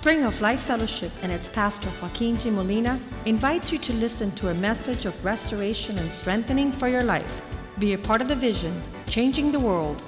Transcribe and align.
Spring 0.00 0.22
of 0.22 0.40
Life 0.40 0.62
Fellowship 0.62 1.10
and 1.24 1.32
its 1.32 1.48
pastor 1.48 1.90
Joaquin 2.00 2.38
G. 2.38 2.50
Molina 2.50 3.00
invites 3.24 3.72
you 3.72 3.78
to 3.78 3.92
listen 3.94 4.30
to 4.36 4.50
a 4.50 4.54
message 4.54 5.06
of 5.06 5.24
restoration 5.24 5.98
and 5.98 6.08
strengthening 6.12 6.70
for 6.70 6.86
your 6.86 7.02
life. 7.02 7.42
Be 7.80 7.94
a 7.94 7.98
part 7.98 8.20
of 8.20 8.28
the 8.28 8.36
vision, 8.36 8.80
changing 9.08 9.50
the 9.50 9.58
world. 9.58 10.00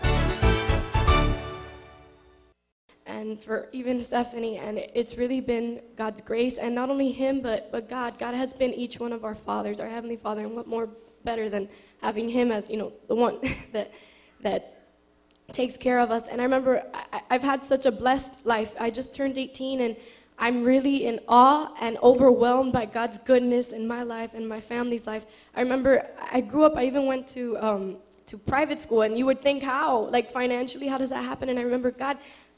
and 3.04 3.40
for 3.40 3.68
even 3.72 4.00
Stephanie. 4.00 4.58
And 4.58 4.78
it's 4.78 5.18
really 5.18 5.40
been 5.40 5.80
God's 5.96 6.22
grace, 6.22 6.56
and 6.56 6.72
not 6.72 6.88
only 6.88 7.10
Him, 7.10 7.40
but, 7.40 7.72
but 7.72 7.88
God. 7.88 8.16
God 8.16 8.34
has 8.34 8.54
been 8.54 8.72
each 8.72 9.00
one 9.00 9.12
of 9.12 9.24
our 9.24 9.34
fathers, 9.34 9.80
our 9.80 9.88
Heavenly 9.88 10.16
Father, 10.16 10.42
and 10.42 10.54
what 10.54 10.68
more 10.68 10.88
better 11.24 11.48
than 11.48 11.68
having 12.00 12.28
Him 12.28 12.52
as, 12.52 12.70
you 12.70 12.76
know, 12.76 12.92
the 13.08 13.16
one 13.16 13.40
that, 13.72 13.90
that 14.42 14.79
takes 15.52 15.76
care 15.76 15.98
of 15.98 16.10
us. 16.10 16.28
And 16.28 16.40
I 16.40 16.44
remember 16.44 16.82
I, 16.94 17.22
I've 17.30 17.42
had 17.42 17.64
such 17.64 17.86
a 17.86 17.92
blessed 17.92 18.44
life. 18.46 18.74
I 18.78 18.90
just 18.90 19.14
turned 19.14 19.38
18, 19.38 19.80
and 19.80 19.96
I'm 20.38 20.64
really 20.64 21.06
in 21.06 21.20
awe 21.28 21.72
and 21.80 21.98
overwhelmed 22.02 22.72
by 22.72 22.86
God's 22.86 23.18
goodness 23.18 23.72
in 23.72 23.86
my 23.86 24.02
life 24.02 24.32
and 24.32 24.48
my 24.48 24.60
family's 24.60 25.06
life. 25.06 25.26
I 25.54 25.60
remember 25.60 26.08
I 26.32 26.40
grew 26.40 26.64
up, 26.64 26.76
I 26.76 26.86
even 26.86 27.06
went 27.06 27.28
to, 27.28 27.58
um, 27.58 27.96
to 28.26 28.38
private 28.38 28.80
school, 28.80 29.02
and 29.02 29.18
you 29.18 29.26
would 29.26 29.42
think, 29.42 29.62
how? 29.62 30.06
Like 30.06 30.30
financially, 30.30 30.86
how 30.86 30.96
does 30.96 31.10
that 31.10 31.24
happen? 31.24 31.50
And 31.50 31.58
I 31.58 31.62
remember, 31.62 31.90
God, 31.90 32.16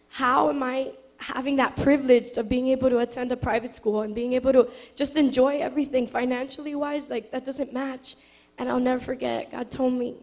how 0.08 0.48
am 0.48 0.62
I 0.62 0.92
having 1.16 1.56
that 1.56 1.74
privilege 1.76 2.36
of 2.36 2.48
being 2.48 2.68
able 2.68 2.88
to 2.90 2.98
attend 2.98 3.32
a 3.32 3.36
private 3.36 3.74
school 3.74 4.02
and 4.02 4.14
being 4.14 4.34
able 4.34 4.52
to 4.52 4.68
just 4.94 5.16
enjoy 5.16 5.58
everything 5.58 6.06
financially 6.06 6.74
wise? 6.76 7.08
Like, 7.08 7.32
that 7.32 7.44
doesn't 7.44 7.72
match. 7.72 8.16
And 8.58 8.68
I'll 8.68 8.78
never 8.78 9.02
forget, 9.02 9.50
God 9.50 9.70
told 9.72 9.94
me, 9.94 10.14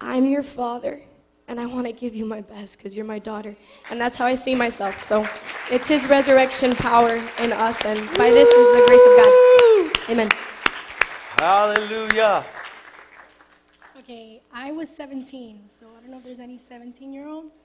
I'm 0.00 0.26
your 0.26 0.42
father, 0.42 1.00
and 1.48 1.58
I 1.58 1.66
want 1.66 1.86
to 1.86 1.92
give 1.92 2.14
you 2.14 2.26
my 2.26 2.42
best 2.42 2.76
because 2.76 2.94
you're 2.94 3.06
my 3.06 3.18
daughter. 3.18 3.56
And 3.90 4.00
that's 4.00 4.16
how 4.16 4.26
I 4.26 4.34
see 4.34 4.54
myself. 4.54 5.02
So 5.02 5.26
it's 5.70 5.88
His 5.88 6.06
resurrection 6.06 6.74
power 6.74 7.16
in 7.42 7.52
us, 7.52 7.84
and 7.84 7.98
by 8.16 8.30
this 8.30 8.48
is 8.48 8.76
the 8.76 8.84
grace 8.86 9.06
of 9.06 9.16
God. 9.24 10.10
Amen. 10.10 10.28
Hallelujah. 11.38 12.44
Okay, 13.98 14.42
I 14.52 14.72
was 14.72 14.88
17, 14.88 15.64
so 15.68 15.86
I 15.96 16.00
don't 16.00 16.10
know 16.10 16.18
if 16.18 16.24
there's 16.24 16.40
any 16.40 16.58
17 16.58 17.12
year 17.12 17.28
olds. 17.28 17.58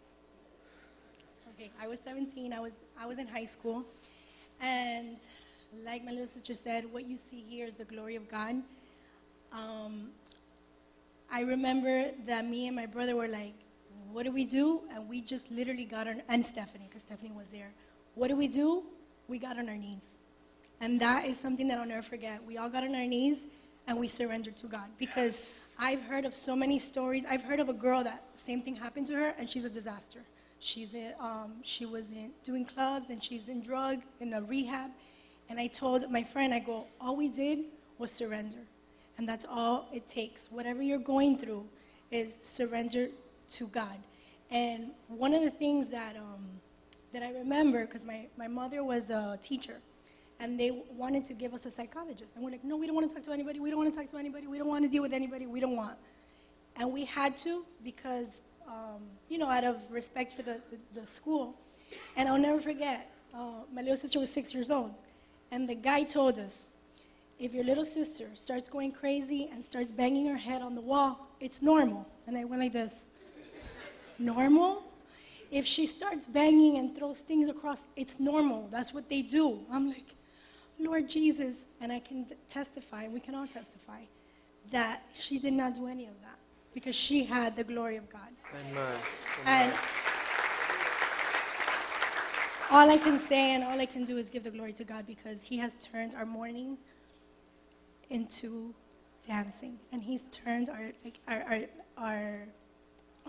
Okay, 1.53 1.71
I 1.81 1.87
was 1.87 1.99
17. 2.03 2.53
I 2.53 2.59
was 2.59 2.85
I 2.99 3.05
was 3.05 3.17
in 3.17 3.27
high 3.27 3.45
school, 3.45 3.83
and 4.59 5.17
like 5.85 6.03
my 6.03 6.11
little 6.11 6.27
sister 6.27 6.53
said, 6.53 6.85
what 6.91 7.05
you 7.05 7.17
see 7.17 7.41
here 7.41 7.65
is 7.65 7.75
the 7.75 7.85
glory 7.85 8.15
of 8.15 8.29
God. 8.29 8.61
Um, 9.51 10.09
I 11.31 11.41
remember 11.41 12.11
that 12.25 12.47
me 12.47 12.67
and 12.67 12.75
my 12.75 12.85
brother 12.85 13.15
were 13.15 13.27
like, 13.27 13.53
"What 14.13 14.23
do 14.23 14.31
we 14.31 14.45
do?" 14.45 14.81
And 14.93 15.09
we 15.09 15.21
just 15.21 15.51
literally 15.51 15.85
got 15.85 16.07
on 16.07 16.21
and 16.27 16.45
Stephanie, 16.45 16.87
because 16.87 17.01
Stephanie 17.01 17.31
was 17.35 17.47
there. 17.47 17.71
What 18.15 18.29
do 18.29 18.35
we 18.35 18.47
do? 18.47 18.83
We 19.27 19.39
got 19.39 19.57
on 19.57 19.67
our 19.69 19.77
knees, 19.77 20.05
and 20.79 20.99
that 21.01 21.25
is 21.25 21.37
something 21.37 21.67
that 21.69 21.77
I'll 21.77 21.85
never 21.85 22.01
forget. 22.03 22.43
We 22.45 22.57
all 22.57 22.69
got 22.69 22.83
on 22.83 22.95
our 22.95 23.07
knees 23.07 23.47
and 23.87 23.99
we 23.99 24.07
surrendered 24.07 24.55
to 24.57 24.67
God 24.67 24.87
because 24.97 25.75
I've 25.77 26.01
heard 26.03 26.25
of 26.25 26.33
so 26.33 26.55
many 26.55 26.79
stories. 26.79 27.25
I've 27.29 27.43
heard 27.43 27.59
of 27.59 27.69
a 27.69 27.73
girl 27.73 28.03
that 28.03 28.23
same 28.35 28.61
thing 28.61 28.75
happened 28.75 29.07
to 29.07 29.13
her, 29.15 29.33
and 29.37 29.49
she's 29.49 29.65
a 29.65 29.69
disaster. 29.69 30.19
She's 30.59 30.93
in, 30.93 31.11
um, 31.19 31.55
she 31.63 31.85
was 31.85 32.09
in, 32.11 32.31
doing 32.43 32.63
clubs 32.63 33.09
and 33.09 33.21
she's 33.21 33.49
in 33.49 33.61
drug, 33.61 34.01
in 34.21 34.33
a 34.33 34.41
rehab. 34.41 34.91
And 35.49 35.59
I 35.59 35.67
told 35.67 36.09
my 36.09 36.23
friend, 36.23 36.53
I 36.53 36.59
go, 36.59 36.87
all 37.01 37.17
we 37.17 37.27
did 37.27 37.65
was 37.97 38.11
surrender. 38.11 38.59
And 39.17 39.27
that's 39.27 39.45
all 39.45 39.89
it 39.91 40.07
takes. 40.07 40.49
Whatever 40.49 40.81
you're 40.81 40.99
going 40.99 41.37
through 41.37 41.65
is 42.11 42.37
surrender 42.41 43.09
to 43.49 43.67
God. 43.67 43.97
And 44.51 44.91
one 45.07 45.33
of 45.33 45.41
the 45.41 45.49
things 45.49 45.89
that, 45.89 46.15
um, 46.15 46.45
that 47.11 47.23
I 47.23 47.31
remember, 47.31 47.85
because 47.85 48.03
my, 48.03 48.27
my 48.37 48.47
mother 48.47 48.83
was 48.83 49.09
a 49.09 49.37
teacher, 49.41 49.77
and 50.39 50.59
they 50.59 50.83
wanted 50.95 51.25
to 51.25 51.33
give 51.33 51.53
us 51.53 51.65
a 51.65 51.71
psychologist. 51.71 52.31
And 52.35 52.43
we're 52.43 52.51
like, 52.51 52.63
no, 52.63 52.75
we 52.75 52.85
don't 52.85 52.95
want 52.95 53.09
to 53.09 53.15
talk 53.15 53.23
to 53.23 53.31
anybody. 53.31 53.59
We 53.59 53.69
don't 53.69 53.79
want 53.79 53.93
to 53.93 53.99
talk 53.99 54.09
to 54.09 54.17
anybody. 54.17 54.47
We 54.47 54.57
don't 54.57 54.67
want 54.67 54.83
to 54.83 54.89
deal 54.89 55.01
with 55.01 55.13
anybody. 55.13 55.47
We 55.47 55.59
don't 55.59 55.75
want. 55.75 55.97
And 56.75 56.91
we 56.91 57.05
had 57.05 57.37
to 57.39 57.63
because 57.83 58.41
um, 58.67 59.01
you 59.29 59.37
know, 59.37 59.49
out 59.49 59.63
of 59.63 59.77
respect 59.89 60.33
for 60.33 60.41
the, 60.41 60.59
the, 60.71 60.99
the 60.99 61.05
school. 61.05 61.55
And 62.15 62.27
I'll 62.27 62.37
never 62.37 62.59
forget, 62.59 63.11
uh, 63.33 63.63
my 63.73 63.81
little 63.81 63.97
sister 63.97 64.19
was 64.19 64.29
six 64.29 64.53
years 64.53 64.71
old. 64.71 64.93
And 65.51 65.67
the 65.67 65.75
guy 65.75 66.03
told 66.03 66.39
us, 66.39 66.67
if 67.39 67.53
your 67.53 67.63
little 67.63 67.85
sister 67.85 68.27
starts 68.35 68.69
going 68.69 68.91
crazy 68.91 69.49
and 69.51 69.63
starts 69.63 69.91
banging 69.91 70.27
her 70.27 70.37
head 70.37 70.61
on 70.61 70.75
the 70.75 70.81
wall, 70.81 71.27
it's 71.39 71.61
normal. 71.61 72.07
And 72.25 72.37
I 72.37 72.45
went 72.45 72.61
like 72.61 72.73
this, 72.73 73.05
normal? 74.19 74.83
If 75.51 75.65
she 75.65 75.85
starts 75.85 76.27
banging 76.27 76.77
and 76.77 76.95
throws 76.95 77.19
things 77.19 77.47
across, 77.47 77.85
it's 77.95 78.19
normal. 78.19 78.67
That's 78.71 78.93
what 78.93 79.09
they 79.09 79.21
do. 79.21 79.59
I'm 79.71 79.87
like, 79.89 80.15
Lord 80.79 81.07
Jesus. 81.07 81.65
And 81.79 81.91
I 81.91 81.99
can 81.99 82.25
testify, 82.49 83.03
and 83.03 83.13
we 83.13 83.19
can 83.19 83.35
all 83.35 83.47
testify, 83.47 84.01
that 84.71 85.03
she 85.13 85.37
did 85.37 85.53
not 85.53 85.75
do 85.75 85.87
any 85.87 86.05
of 86.05 86.19
that 86.21 86.37
because 86.73 86.95
she 86.95 87.23
had 87.23 87.55
the 87.55 87.63
glory 87.63 87.97
of 87.97 88.09
God. 88.09 88.21
Amen. 88.71 88.99
And 89.45 89.73
all 92.71 92.89
I 92.89 92.97
can 92.97 93.19
say 93.19 93.51
and 93.51 93.63
all 93.63 93.79
I 93.79 93.85
can 93.85 94.03
do 94.03 94.17
is 94.17 94.29
give 94.29 94.43
the 94.43 94.49
glory 94.49 94.73
to 94.73 94.83
God 94.83 95.05
because 95.05 95.43
He 95.43 95.57
has 95.57 95.75
turned 95.75 96.15
our 96.15 96.25
mourning 96.25 96.77
into 98.09 98.73
dancing, 99.27 99.77
and 99.91 100.01
He's 100.01 100.29
turned 100.29 100.69
our, 100.69 100.91
like, 101.03 101.19
our, 101.27 101.43
our, 101.43 101.59
our, 101.97 102.47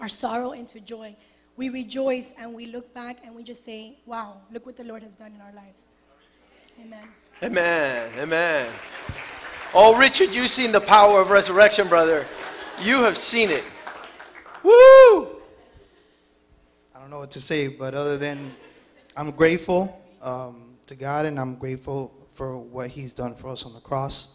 our 0.00 0.08
sorrow 0.08 0.52
into 0.52 0.80
joy. 0.80 1.16
We 1.56 1.68
rejoice 1.68 2.34
and 2.36 2.52
we 2.54 2.66
look 2.66 2.92
back 2.94 3.18
and 3.24 3.34
we 3.34 3.42
just 3.42 3.64
say, 3.64 3.98
Wow, 4.06 4.38
look 4.52 4.66
what 4.66 4.76
the 4.76 4.84
Lord 4.84 5.02
has 5.02 5.14
done 5.14 5.32
in 5.34 5.40
our 5.40 5.52
life. 5.52 5.74
Amen. 6.80 7.08
Amen. 7.42 8.10
Amen. 8.18 8.72
Oh, 9.74 9.96
Richard, 9.96 10.34
you've 10.34 10.50
seen 10.50 10.72
the 10.72 10.80
power 10.80 11.20
of 11.20 11.30
resurrection, 11.30 11.88
brother. 11.88 12.26
You 12.82 13.02
have 13.02 13.16
seen 13.16 13.50
it. 13.50 13.64
Woo! 14.62 15.26
I 16.94 17.00
don't 17.00 17.10
know 17.10 17.18
what 17.18 17.30
to 17.32 17.40
say, 17.40 17.68
but 17.68 17.94
other 17.94 18.16
than 18.16 18.54
I'm 19.16 19.30
grateful 19.30 20.00
um, 20.22 20.76
to 20.86 20.96
God 20.96 21.26
and 21.26 21.38
I'm 21.38 21.56
grateful 21.56 22.12
for 22.32 22.56
what 22.58 22.90
He's 22.90 23.12
done 23.12 23.34
for 23.34 23.48
us 23.48 23.64
on 23.64 23.74
the 23.74 23.80
cross. 23.80 24.34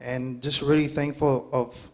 And 0.00 0.42
just 0.42 0.62
really 0.62 0.88
thankful 0.88 1.48
of, 1.52 1.90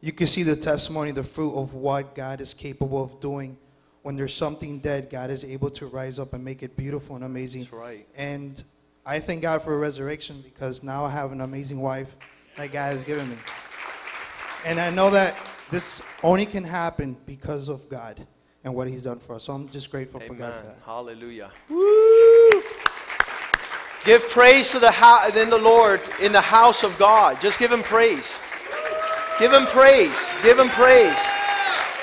you 0.00 0.12
can 0.12 0.26
see 0.26 0.42
the 0.42 0.56
testimony, 0.56 1.10
the 1.10 1.22
fruit 1.22 1.54
of 1.54 1.74
what 1.74 2.14
God 2.14 2.40
is 2.40 2.54
capable 2.54 3.02
of 3.02 3.20
doing. 3.20 3.58
When 4.02 4.16
there's 4.16 4.34
something 4.34 4.78
dead, 4.78 5.10
God 5.10 5.30
is 5.30 5.44
able 5.44 5.70
to 5.72 5.86
rise 5.86 6.18
up 6.18 6.32
and 6.32 6.42
make 6.42 6.62
it 6.62 6.74
beautiful 6.74 7.16
and 7.16 7.24
amazing. 7.24 7.62
That's 7.62 7.74
right. 7.74 8.08
And 8.16 8.62
I 9.04 9.18
thank 9.18 9.42
God 9.42 9.62
for 9.62 9.74
a 9.74 9.76
resurrection 9.76 10.40
because 10.42 10.82
now 10.82 11.04
I 11.04 11.10
have 11.10 11.32
an 11.32 11.42
amazing 11.42 11.80
wife 11.80 12.16
that 12.56 12.72
God 12.72 12.96
has 12.96 13.04
given 13.04 13.28
me. 13.28 13.36
And 14.64 14.80
I 14.80 14.88
know 14.88 15.10
that 15.10 15.36
this 15.68 16.02
only 16.22 16.46
can 16.46 16.64
happen 16.64 17.16
because 17.26 17.68
of 17.68 17.88
God 17.90 18.26
and 18.64 18.74
what 18.74 18.88
He's 18.88 19.04
done 19.04 19.18
for 19.18 19.34
us. 19.34 19.44
So 19.44 19.52
I'm 19.52 19.68
just 19.68 19.90
grateful 19.90 20.20
for 20.20 20.34
God 20.34 20.54
for 20.54 20.66
that. 20.66 20.78
Hallelujah. 20.84 21.50
Woo! 21.68 22.62
Give 24.04 24.26
praise 24.30 24.70
to 24.72 24.78
the 24.78 24.88
in 25.36 25.50
the 25.50 25.58
Lord 25.58 26.00
in 26.22 26.32
the 26.32 26.40
house 26.40 26.84
of 26.84 26.96
God. 26.98 27.38
Just 27.38 27.58
give 27.58 27.70
Him 27.70 27.82
praise. 27.82 28.38
Give 29.40 29.52
Him 29.54 29.66
praise. 29.66 30.16
Give 30.42 30.58
Him 30.58 30.68
praise. 30.68 31.18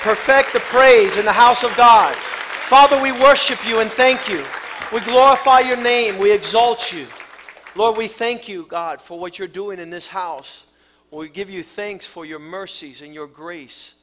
Perfect 0.02 0.52
the 0.52 0.60
praise 0.60 1.16
in 1.16 1.24
the 1.24 1.32
house 1.32 1.62
of 1.62 1.74
God. 1.76 2.14
Father, 2.16 3.00
we 3.00 3.12
worship 3.12 3.64
you 3.64 3.78
and 3.78 3.90
thank 3.90 4.28
you. 4.28 4.44
We 4.92 5.00
glorify 5.00 5.60
your 5.60 5.76
name. 5.76 6.18
We 6.18 6.32
exalt 6.32 6.92
you. 6.92 7.06
Lord, 7.76 7.96
we 7.96 8.08
thank 8.08 8.48
you, 8.48 8.66
God, 8.68 9.00
for 9.00 9.20
what 9.20 9.38
you're 9.38 9.46
doing 9.46 9.78
in 9.78 9.88
this 9.88 10.08
house. 10.08 10.64
We 11.12 11.28
give 11.28 11.48
you 11.48 11.62
thanks 11.62 12.06
for 12.06 12.26
your 12.26 12.40
mercies 12.40 13.02
and 13.02 13.14
your 13.14 13.28
grace. 13.28 13.94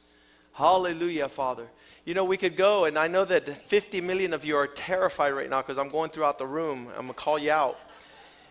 Hallelujah, 0.54 1.28
Father. 1.28 1.66
You 2.06 2.14
know, 2.14 2.24
we 2.24 2.38
could 2.38 2.56
go, 2.56 2.86
and 2.86 2.98
I 2.98 3.06
know 3.06 3.26
that 3.26 3.46
50 3.46 4.00
million 4.00 4.32
of 4.32 4.46
you 4.46 4.56
are 4.56 4.66
terrified 4.66 5.34
right 5.34 5.50
now 5.50 5.60
because 5.60 5.76
I'm 5.76 5.90
going 5.90 6.10
throughout 6.10 6.38
the 6.38 6.46
room. 6.46 6.88
I'm 6.96 7.02
going 7.02 7.08
to 7.08 7.14
call 7.14 7.38
you 7.38 7.50
out. 7.50 7.78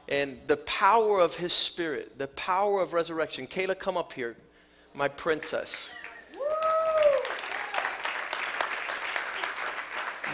And 0.08 0.40
the 0.46 0.58
power 0.58 1.20
of 1.20 1.38
His 1.38 1.54
Spirit, 1.54 2.20
the 2.20 2.28
power 2.28 2.82
of 2.82 2.94
resurrection. 2.94 3.48
Kayla, 3.48 3.80
come 3.80 3.98
up 3.98 4.14
here, 4.14 4.36
my 4.96 5.08
princess. 5.08 5.94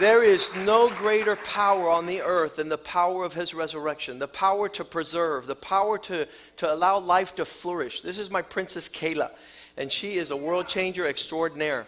There 0.00 0.22
is 0.22 0.54
no 0.56 0.88
greater 0.88 1.36
power 1.36 1.90
on 1.90 2.06
the 2.06 2.22
earth 2.22 2.56
than 2.56 2.68
the 2.68 2.78
power 2.78 3.24
of 3.24 3.34
his 3.34 3.54
resurrection, 3.54 4.18
the 4.18 4.26
power 4.26 4.68
to 4.70 4.84
preserve, 4.84 5.46
the 5.46 5.54
power 5.54 5.98
to, 5.98 6.26
to 6.56 6.72
allow 6.72 6.98
life 6.98 7.34
to 7.36 7.44
flourish. 7.44 8.00
This 8.00 8.18
is 8.18 8.30
my 8.30 8.42
princess 8.42 8.88
Kayla, 8.88 9.30
and 9.76 9.92
she 9.92 10.16
is 10.16 10.30
a 10.30 10.36
world 10.36 10.66
changer 10.66 11.06
extraordinaire. 11.06 11.86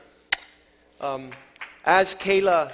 Um, 1.00 1.30
as 1.84 2.14
Kayla 2.14 2.72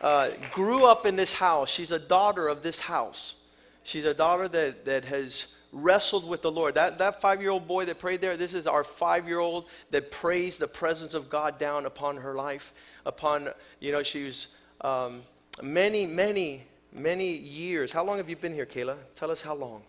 uh, 0.00 0.30
grew 0.52 0.84
up 0.84 1.06
in 1.06 1.16
this 1.16 1.34
house, 1.34 1.70
she's 1.70 1.90
a 1.90 1.98
daughter 1.98 2.48
of 2.48 2.62
this 2.62 2.80
house. 2.80 3.34
She's 3.82 4.04
a 4.04 4.14
daughter 4.14 4.48
that, 4.48 4.84
that 4.84 5.04
has 5.06 5.48
wrestled 5.72 6.28
with 6.28 6.42
the 6.42 6.50
Lord. 6.50 6.74
That, 6.74 6.98
that 6.98 7.20
five 7.20 7.40
year 7.40 7.50
old 7.50 7.66
boy 7.66 7.84
that 7.86 7.98
prayed 7.98 8.20
there, 8.20 8.36
this 8.36 8.54
is 8.54 8.66
our 8.66 8.84
five 8.84 9.26
year 9.26 9.38
old 9.38 9.66
that 9.90 10.10
prays 10.10 10.58
the 10.58 10.68
presence 10.68 11.14
of 11.14 11.28
God 11.28 11.58
down 11.58 11.86
upon 11.86 12.16
her 12.16 12.34
life. 12.34 12.72
Upon, 13.04 13.48
you 13.80 13.92
know, 13.92 14.02
she 14.02 14.24
was 14.24 14.46
um, 14.80 15.22
many, 15.62 16.06
many 16.06 16.64
Many 16.92 17.36
years. 17.36 17.92
How 17.92 18.02
long 18.02 18.16
have 18.16 18.30
you 18.30 18.36
been 18.36 18.54
here, 18.54 18.66
Kayla? 18.66 18.96
Tell 19.14 19.30
us 19.30 19.40
how 19.40 19.54
long. 19.54 19.82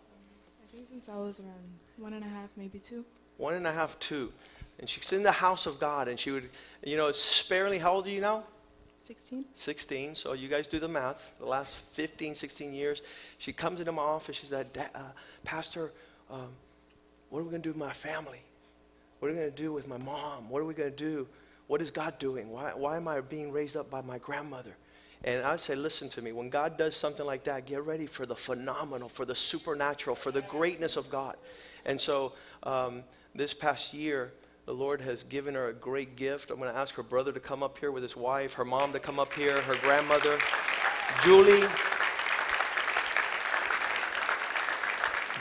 I 0.62 0.76
think 0.76 0.88
since 0.88 1.08
I 1.08 1.16
was 1.16 1.40
around 1.40 1.80
one 1.98 2.14
and 2.14 2.24
a 2.24 2.28
half, 2.28 2.50
maybe 2.58 2.80
two. 2.80 3.06
One 3.38 3.54
and 3.54 3.66
a 3.66 3.72
half, 3.72 3.98
two. 4.00 4.34
And 4.80 4.88
she's 4.88 5.12
in 5.14 5.24
the 5.24 5.32
house 5.32 5.66
of 5.66 5.80
God, 5.80 6.08
and 6.08 6.20
she 6.20 6.32
would, 6.32 6.50
you 6.84 6.98
know, 6.98 7.12
sparingly, 7.12 7.80
how 7.80 7.94
old 7.94 8.08
are 8.08 8.10
you 8.10 8.22
now? 8.22 8.44
16? 9.02 9.46
16. 9.54 10.16
So 10.16 10.34
you 10.34 10.48
guys 10.48 10.68
do 10.68 10.80
the 10.80 10.88
math. 10.88 11.32
The 11.40 11.46
last 11.46 11.76
15, 11.76 12.36
16 12.36 12.74
years, 12.74 13.02
she 13.38 13.54
comes 13.54 13.80
into 13.80 13.92
my 13.92 14.02
office. 14.02 14.38
She 14.38 14.46
said, 14.46 14.68
uh, 14.94 15.00
Pastor, 15.44 15.92
um, 16.30 16.50
what 17.30 17.40
are 17.40 17.44
we 17.44 17.50
going 17.50 17.62
to 17.62 17.70
do 17.70 17.74
with 17.74 17.80
my 17.80 17.94
family? 17.94 18.42
What 19.20 19.30
are 19.30 19.32
we 19.32 19.40
going 19.40 19.52
to 19.52 19.56
do 19.56 19.74
with 19.74 19.88
my 19.88 19.98
mom? 19.98 20.50
What 20.50 20.62
are 20.62 20.66
we 20.66 20.74
going 20.74 20.92
to 20.92 20.96
do? 20.96 21.28
What 21.68 21.82
is 21.82 21.92
God 21.92 22.18
doing? 22.20 22.50
Why, 22.50 22.72
why 22.76 22.98
am 22.98 23.08
I 23.08 23.22
being 23.22 23.52
raised 23.52 23.78
up 23.78 23.90
by 23.90 24.02
my 24.02 24.18
grandmother? 24.18 24.76
And 25.24 25.46
I 25.46 25.58
say, 25.58 25.76
listen 25.76 26.10
to 26.10 26.22
me. 26.22 26.32
When 26.32 26.50
God 26.50 26.78
does 26.78 26.96
something 26.96 27.26
like 27.26 27.44
that, 27.44 27.66
get 27.66 27.84
ready 27.84 28.06
for 28.06 28.26
the 28.26 28.36
phenomenal, 28.36 29.10
for 29.10 29.26
the 29.26 29.36
supernatural, 29.36 30.16
for 30.16 30.32
the 30.32 30.42
greatness 30.44 30.96
of 30.96 31.10
God. 31.10 31.36
And 31.86 32.00
so 32.00 32.34
um, 32.64 33.04
this 33.36 33.54
past 33.54 33.94
year, 33.94 34.32
the 34.70 34.76
Lord 34.76 35.02
has 35.02 35.24
given 35.24 35.56
her 35.56 35.70
a 35.70 35.74
great 35.74 36.16
gift. 36.16 36.52
I'm 36.52 36.60
going 36.60 36.72
to 36.72 36.78
ask 36.78 36.94
her 36.94 37.02
brother 37.02 37.32
to 37.32 37.40
come 37.40 37.64
up 37.64 37.80
here 37.80 37.92
with 37.92 38.04
his 38.04 38.16
wife, 38.16 38.54
her 38.54 38.64
mom 38.64 38.94
to 38.94 39.00
come 39.00 39.18
up 39.18 39.34
here, 39.34 39.60
her 39.64 39.74
grandmother, 39.82 40.38
Julie. 41.24 41.68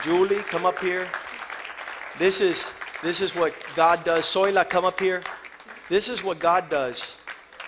Julie, 0.03 0.43
come 0.45 0.65
up 0.65 0.79
here. 0.79 1.07
This 2.19 2.41
is 2.41 2.73
this 3.03 3.21
is 3.21 3.35
what 3.35 3.53
God 3.77 4.03
does. 4.03 4.25
Soila, 4.25 4.67
come 4.67 4.87
up 4.87 4.99
here. 4.99 5.23
This 5.91 6.09
is 6.09 6.25
what 6.25 6.39
God 6.39 6.71
does 6.71 7.15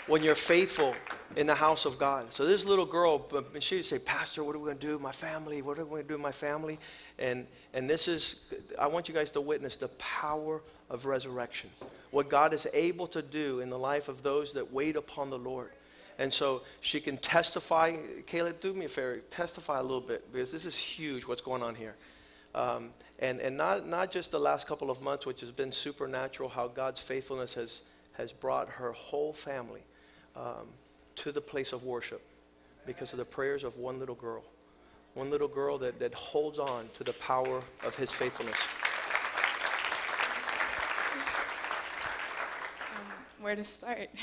when 0.06 0.22
you're 0.22 0.34
faithful 0.34 0.94
in 1.36 1.46
the 1.46 1.54
house 1.54 1.84
of 1.84 1.98
God. 1.98 2.32
So 2.32 2.44
this 2.44 2.64
little 2.64 2.86
girl, 2.86 3.26
she 3.60 3.76
would 3.76 3.84
say, 3.84 3.98
Pastor, 3.98 4.42
what 4.42 4.56
are 4.56 4.58
we 4.58 4.66
going 4.66 4.78
to 4.78 4.86
do 4.86 4.98
my 4.98 5.12
family? 5.12 5.62
What 5.62 5.78
are 5.78 5.84
we 5.84 5.90
going 5.90 6.02
to 6.02 6.08
do 6.08 6.14
with 6.14 6.22
my 6.22 6.32
family? 6.32 6.78
And, 7.18 7.46
and 7.72 7.88
this 7.88 8.08
is, 8.08 8.52
I 8.78 8.88
want 8.88 9.08
you 9.08 9.14
guys 9.14 9.30
to 9.32 9.40
witness 9.40 9.76
the 9.76 9.88
power 9.88 10.60
of 10.88 11.06
resurrection. 11.06 11.70
What 12.10 12.28
God 12.28 12.52
is 12.52 12.66
able 12.72 13.06
to 13.08 13.22
do 13.22 13.60
in 13.60 13.70
the 13.70 13.78
life 13.78 14.08
of 14.08 14.22
those 14.22 14.52
that 14.54 14.72
wait 14.72 14.96
upon 14.96 15.30
the 15.30 15.38
Lord. 15.38 15.70
And 16.18 16.32
so 16.32 16.62
she 16.80 17.00
can 17.00 17.16
testify. 17.16 17.96
Kayla, 18.26 18.58
do 18.60 18.74
me 18.74 18.86
a 18.86 18.88
favor, 18.88 19.20
testify 19.30 19.78
a 19.78 19.82
little 19.82 20.00
bit 20.00 20.30
because 20.32 20.50
this 20.50 20.66
is 20.66 20.76
huge 20.76 21.26
what's 21.26 21.40
going 21.40 21.62
on 21.62 21.74
here. 21.74 21.94
Um, 22.54 22.90
and 23.20 23.40
and 23.40 23.56
not, 23.56 23.86
not 23.86 24.10
just 24.10 24.30
the 24.30 24.40
last 24.40 24.66
couple 24.66 24.90
of 24.90 25.00
months, 25.00 25.24
which 25.24 25.40
has 25.40 25.52
been 25.52 25.72
supernatural, 25.72 26.48
how 26.48 26.66
God's 26.68 27.00
faithfulness 27.00 27.54
has, 27.54 27.82
has 28.14 28.32
brought 28.32 28.68
her 28.68 28.92
whole 28.92 29.32
family 29.32 29.82
um, 30.36 30.66
to 31.20 31.30
the 31.32 31.40
place 31.40 31.72
of 31.74 31.84
worship 31.84 32.22
because 32.86 33.12
of 33.12 33.18
the 33.18 33.24
prayers 33.26 33.62
of 33.62 33.76
one 33.76 33.98
little 33.98 34.14
girl. 34.14 34.42
One 35.12 35.28
little 35.28 35.48
girl 35.48 35.76
that, 35.78 35.98
that 35.98 36.14
holds 36.14 36.58
on 36.58 36.88
to 36.96 37.04
the 37.04 37.12
power 37.12 37.60
of 37.84 37.94
his 37.94 38.10
faithfulness. 38.10 38.56
Um, 42.94 43.02
where 43.40 43.54
to 43.54 43.64
start? 43.64 44.08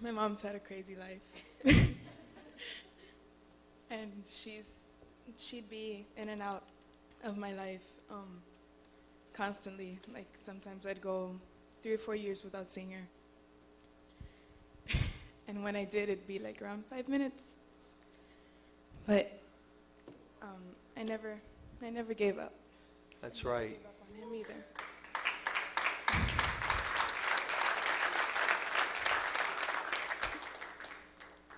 my 0.00 0.10
mom's 0.10 0.40
had 0.40 0.54
a 0.54 0.58
crazy 0.58 0.96
life. 0.96 1.22
and 3.90 4.10
she's 4.26 4.70
she'd 5.36 5.68
be 5.68 6.06
in 6.16 6.30
and 6.30 6.40
out 6.40 6.64
of 7.22 7.36
my 7.36 7.52
life 7.52 7.82
um, 8.10 8.42
constantly. 9.32 9.98
Like 10.12 10.26
sometimes 10.42 10.86
I'd 10.86 11.00
go 11.00 11.36
three 11.82 11.94
or 11.94 11.98
four 11.98 12.14
years 12.14 12.44
without 12.44 12.70
seeing 12.70 12.92
her. 12.92 13.08
and 15.48 15.62
when 15.62 15.76
I 15.76 15.84
did, 15.84 16.08
it'd 16.08 16.26
be 16.26 16.38
like 16.38 16.60
around 16.62 16.84
five 16.86 17.08
minutes. 17.08 17.42
But 19.06 19.32
um, 20.40 20.62
I 20.96 21.02
never, 21.02 21.38
I 21.84 21.90
never 21.90 22.14
gave 22.14 22.38
up. 22.38 22.52
That's 23.20 23.44
right. 23.44 23.70
Gave 23.70 23.86
up 23.86 23.96
on 24.08 24.14
him 24.22 24.34
either. 24.34 24.54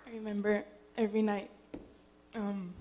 I 0.06 0.10
remember 0.17 0.64
every 0.96 1.22
night. 1.22 1.50
Um, 2.34 2.75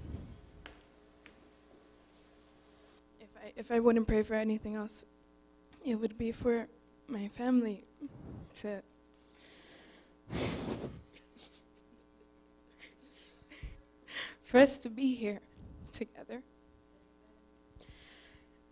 if 3.55 3.71
I 3.71 3.79
wouldn't 3.79 4.07
pray 4.07 4.23
for 4.23 4.33
anything 4.35 4.75
else, 4.75 5.05
it 5.85 5.95
would 5.95 6.17
be 6.17 6.31
for 6.31 6.67
my 7.07 7.27
family 7.27 7.83
to 8.55 8.81
for 14.41 14.59
us 14.59 14.79
to 14.79 14.89
be 14.89 15.15
here 15.15 15.41
together. 15.91 16.41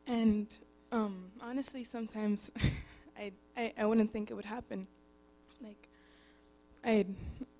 And 0.07 0.47
um, 0.91 1.31
honestly, 1.41 1.83
sometimes 1.83 2.51
I, 3.17 3.31
I 3.55 3.73
I 3.77 3.85
wouldn't 3.85 4.11
think 4.11 4.31
it 4.31 4.33
would 4.33 4.45
happen. 4.45 4.87
Like 5.61 5.87
I'd 6.83 7.15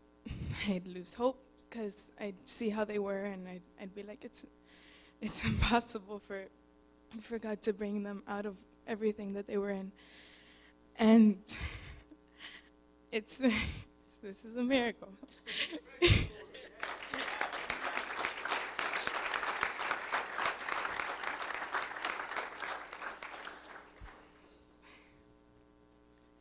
I'd 0.68 0.88
lose 0.88 1.14
hope 1.14 1.44
because 1.70 2.12
I'd 2.20 2.36
see 2.46 2.70
how 2.70 2.84
they 2.84 3.00
were, 3.00 3.24
and 3.24 3.48
I'd 3.48 3.62
I'd 3.82 3.96
be 3.96 4.04
like, 4.04 4.26
it's 4.26 4.46
it's 5.22 5.44
impossible 5.46 6.20
for 6.20 6.46
for 7.20 7.40
God 7.40 7.62
to 7.64 7.74
bring 7.74 8.04
them 8.04 8.24
out 8.28 8.46
of 8.46 8.56
everything 8.88 9.34
that 9.34 9.48
they 9.48 9.58
were 9.58 9.70
in, 9.70 9.92
and 10.96 11.38
it's, 13.12 13.40
it's 13.40 13.58
this 14.24 14.46
is 14.46 14.56
a 14.56 14.64
miracle. 14.64 15.10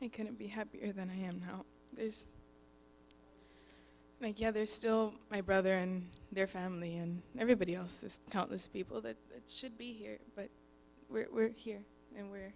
I 0.03 0.09
couldn't 0.09 0.39
be 0.39 0.47
happier 0.47 0.93
than 0.93 1.11
I 1.11 1.27
am 1.27 1.41
now. 1.41 1.67
There's 1.93 2.27
like 4.21 4.39
yeah, 4.39 4.51
there's 4.51 4.73
still 4.73 5.15
my 5.31 5.41
brother 5.41 5.75
and 5.75 6.07
their 6.31 6.47
family 6.47 6.97
and 6.97 7.23
everybody 7.39 7.75
else. 7.75 7.97
There's 7.97 8.21
countless 8.31 8.69
people 8.69 9.01
that, 9.01 9.17
that 9.33 9.43
should 9.49 9.79
be 9.79 9.93
here, 9.93 10.19
but 10.37 10.49
we're 11.09 11.29
we're 11.33 11.51
here 11.57 11.81
and 12.17 12.31
we're 12.31 12.53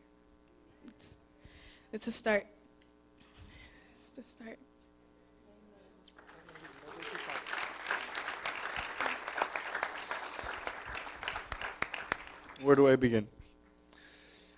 it's 0.87 1.16
it's 1.92 2.06
a 2.06 2.12
start. 2.12 2.47
It's 3.97 4.11
the 4.16 4.23
start. 4.23 4.59
Where 12.61 12.76
do 12.76 12.88
I 12.88 12.97
begin? 12.97 13.26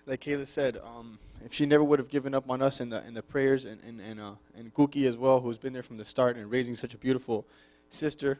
Like 0.07 0.21
Kayla 0.21 0.47
said, 0.47 0.77
um, 0.77 1.19
if 1.43 1.53
she 1.53 1.65
never 1.65 1.83
would 1.83 1.99
have 1.99 2.07
given 2.07 2.33
up 2.33 2.49
on 2.49 2.61
us 2.61 2.79
in 2.79 2.89
the 2.89 3.05
in 3.05 3.13
the 3.13 3.21
prayers 3.21 3.65
and 3.65 3.81
and 3.83 3.99
and, 3.99 4.21
uh, 4.21 4.31
and 4.55 4.73
Kuki 4.73 5.05
as 5.05 5.17
well, 5.17 5.41
who's 5.41 5.57
been 5.57 5.73
there 5.73 5.83
from 5.83 5.97
the 5.97 6.05
start 6.05 6.37
and 6.37 6.49
raising 6.49 6.75
such 6.75 6.93
a 6.93 6.97
beautiful 6.97 7.45
sister, 7.89 8.39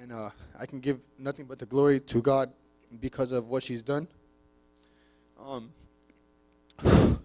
and 0.00 0.12
uh, 0.12 0.30
I 0.58 0.64
can 0.66 0.78
give 0.78 1.00
nothing 1.18 1.44
but 1.44 1.58
the 1.58 1.66
glory 1.66 1.98
to 1.98 2.22
God 2.22 2.52
because 3.00 3.32
of 3.32 3.48
what 3.48 3.64
she's 3.64 3.82
done. 3.82 4.06
Um, 5.44 5.70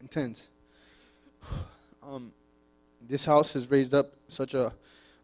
intense. 0.00 0.50
Um, 2.02 2.32
this 3.06 3.26
house 3.26 3.52
has 3.52 3.70
raised 3.70 3.92
up 3.92 4.06
such 4.26 4.54
a 4.54 4.72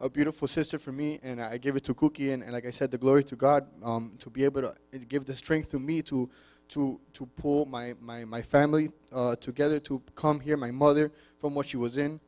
a 0.01 0.11
beautiful 0.11 0.47
sister 0.47 0.79
for 0.79 0.93
me, 0.93 1.19
and 1.23 1.41
I 1.41 1.57
give 1.59 1.77
it 1.77 1.85
to 1.85 1.95
Cookie, 1.95 2.33
and, 2.33 2.43
and 2.43 2.53
like 2.53 2.67
I 2.67 2.71
said, 2.71 2.91
the 2.91 2.99
glory 2.99 3.25
to 3.25 3.37
God 3.37 3.67
um, 3.83 4.13
to 4.19 4.29
be 4.29 4.45
able 4.45 4.63
to 4.63 4.99
give 5.09 5.25
the 5.25 5.35
strength 5.35 5.71
to 5.71 5.79
me 5.79 6.03
to 6.03 6.29
to 6.69 7.01
to 7.13 7.27
pull 7.27 7.65
my 7.65 7.95
my 8.01 8.25
my 8.25 8.43
family 8.43 8.91
uh, 9.13 9.37
together 9.37 9.79
to 9.81 10.03
come 10.15 10.41
here, 10.41 10.57
my 10.57 10.71
mother 10.71 11.13
from 11.39 11.55
what 11.55 11.67
she 11.67 11.77
was 11.77 11.97
in, 11.97 12.21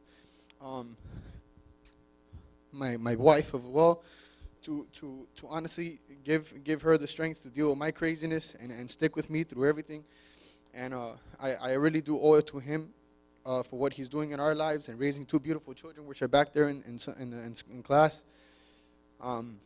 um, 0.62 0.96
my 2.72 2.96
my 2.96 3.16
wife 3.16 3.54
as 3.54 3.60
well, 3.60 4.02
to 4.62 4.86
to 4.92 5.26
to 5.34 5.46
honestly 5.48 6.00
give 6.24 6.54
give 6.64 6.80
her 6.82 6.96
the 6.96 7.06
strength 7.06 7.42
to 7.42 7.50
deal 7.50 7.68
with 7.68 7.78
my 7.78 7.90
craziness 7.90 8.54
and, 8.54 8.72
and 8.72 8.90
stick 8.90 9.14
with 9.14 9.28
me 9.28 9.44
through 9.44 9.68
everything, 9.68 10.04
and 10.72 10.94
uh, 10.94 11.10
I 11.40 11.54
I 11.54 11.72
really 11.74 12.00
do 12.00 12.18
owe 12.18 12.34
it 12.34 12.46
to 12.48 12.60
him 12.60 12.94
uh, 13.44 13.62
for 13.62 13.78
what 13.78 13.94
he's 13.94 14.08
doing 14.08 14.32
in 14.32 14.40
our 14.40 14.54
lives 14.54 14.88
and 14.88 14.98
raising 14.98 15.24
two 15.24 15.38
beautiful 15.38 15.74
children, 15.74 16.06
which 16.06 16.22
are 16.22 16.28
back 16.28 16.52
there 16.52 16.68
in 16.68 16.82
in, 16.86 16.98
in, 17.20 17.54
in, 17.72 17.82
class. 17.82 18.24
Um, 19.20 19.58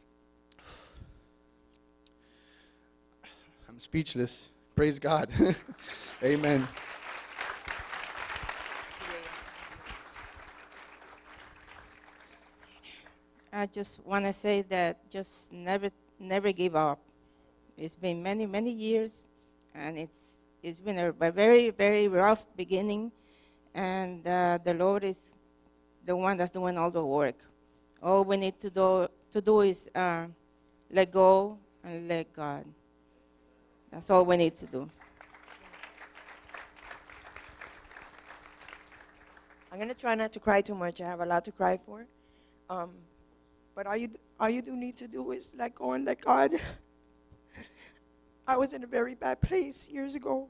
I'm 3.69 3.81
speechless. 3.81 4.49
Praise 4.75 4.99
God. 4.99 5.31
Amen. 6.23 6.67
I 13.55 13.67
just 13.67 14.05
want 14.07 14.25
to 14.25 14.33
say 14.33 14.62
that 14.62 15.11
just 15.11 15.52
never, 15.52 15.91
never 16.19 16.52
give 16.52 16.75
up. 16.75 16.99
It's 17.76 17.95
been 17.95 18.23
many, 18.23 18.47
many 18.47 18.71
years, 18.71 19.26
and 19.75 19.99
it's 19.99 20.47
it's 20.62 20.79
been 20.79 20.99
a 20.99 21.31
very, 21.33 21.71
very 21.71 22.09
rough 22.09 22.47
beginning, 22.57 23.11
and 23.75 24.26
uh, 24.26 24.59
the 24.62 24.75
Lord 24.75 25.05
is 25.05 25.35
the 26.05 26.14
one 26.17 26.37
that's 26.37 26.50
doing 26.50 26.76
all 26.76 26.91
the 26.91 27.05
work. 27.05 27.37
All 28.02 28.25
we 28.25 28.37
need 28.37 28.59
to 28.61 28.71
do, 28.71 29.09
to 29.31 29.41
do 29.41 29.61
is 29.61 29.91
uh, 29.95 30.26
let 30.91 31.11
go 31.11 31.59
and 31.85 32.09
let 32.09 32.33
God. 32.33 32.64
That's 33.91 34.09
all 34.11 34.25
we 34.25 34.37
need 34.37 34.57
to 34.57 34.67
do. 34.67 34.88
I'm 39.71 39.79
gonna 39.79 39.95
try 39.95 40.14
not 40.14 40.33
to 40.33 40.41
cry 40.41 40.61
too 40.61 40.75
much. 40.75 41.00
I 41.00 41.07
have 41.07 41.21
a 41.21 41.26
lot 41.26 41.45
to 41.47 41.52
cry 41.52 41.79
for. 41.79 42.07
Um, 42.69 42.91
but 43.75 43.87
all 43.87 43.97
you 43.97 44.09
all 44.38 44.50
you 44.50 44.61
do 44.61 44.76
need 44.76 44.97
to 44.97 45.09
do 45.09 45.33
is 45.33 45.55
let 45.57 45.75
go 45.75 45.93
and 45.93 46.05
let 46.05 46.21
God. 46.21 46.52
I 48.47 48.57
was 48.57 48.75
in 48.75 48.83
a 48.85 48.87
very 48.87 49.14
bad 49.14 49.41
place 49.41 49.88
years 49.88 50.14
ago, 50.14 50.49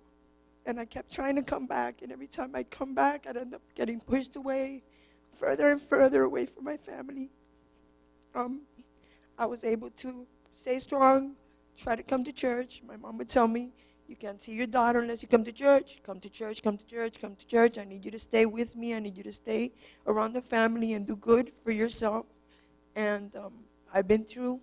and 0.66 0.78
I 0.78 0.84
kept 0.84 1.12
trying 1.12 1.36
to 1.36 1.42
come 1.42 1.66
back. 1.66 2.02
And 2.02 2.12
every 2.12 2.26
time 2.26 2.52
I'd 2.54 2.70
come 2.70 2.94
back, 2.94 3.26
I'd 3.28 3.36
end 3.36 3.54
up 3.54 3.62
getting 3.74 4.00
pushed 4.00 4.36
away, 4.36 4.82
further 5.32 5.70
and 5.70 5.80
further 5.80 6.22
away 6.24 6.46
from 6.46 6.64
my 6.64 6.76
family. 6.76 7.30
Um, 8.34 8.62
I 9.38 9.46
was 9.46 9.64
able 9.64 9.90
to 9.90 10.26
stay 10.50 10.78
strong, 10.78 11.34
try 11.76 11.96
to 11.96 12.02
come 12.02 12.24
to 12.24 12.32
church. 12.32 12.82
My 12.86 12.96
mom 12.96 13.18
would 13.18 13.28
tell 13.28 13.48
me, 13.48 13.72
you 14.08 14.16
can't 14.16 14.42
see 14.42 14.52
your 14.52 14.66
daughter 14.66 15.00
unless 15.00 15.22
you 15.22 15.28
come 15.28 15.44
to 15.44 15.52
church. 15.52 16.00
Come 16.04 16.20
to 16.20 16.28
church, 16.28 16.62
come 16.62 16.76
to 16.76 16.86
church, 16.86 17.20
come 17.20 17.34
to 17.34 17.46
church. 17.46 17.78
I 17.78 17.84
need 17.84 18.04
you 18.04 18.10
to 18.10 18.18
stay 18.18 18.44
with 18.46 18.76
me. 18.76 18.94
I 18.94 18.98
need 18.98 19.16
you 19.16 19.22
to 19.22 19.32
stay 19.32 19.72
around 20.06 20.34
the 20.34 20.42
family 20.42 20.92
and 20.92 21.06
do 21.06 21.16
good 21.16 21.52
for 21.64 21.70
yourself. 21.70 22.26
And 22.94 23.34
um, 23.36 23.54
I've 23.94 24.06
been 24.06 24.24
through, 24.24 24.60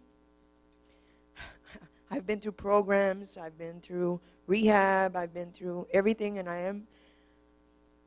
I've 2.12 2.27
been 2.27 2.39
through 2.39 2.53
programs. 2.53 3.38
I've 3.38 3.58
been 3.58 3.82
through 3.82 4.22
rehab. 4.50 5.15
I've 5.15 5.34
been 5.34 5.51
through 5.51 5.88
everything, 5.94 6.39
and 6.39 6.50
I 6.50 6.58
am 6.65 6.88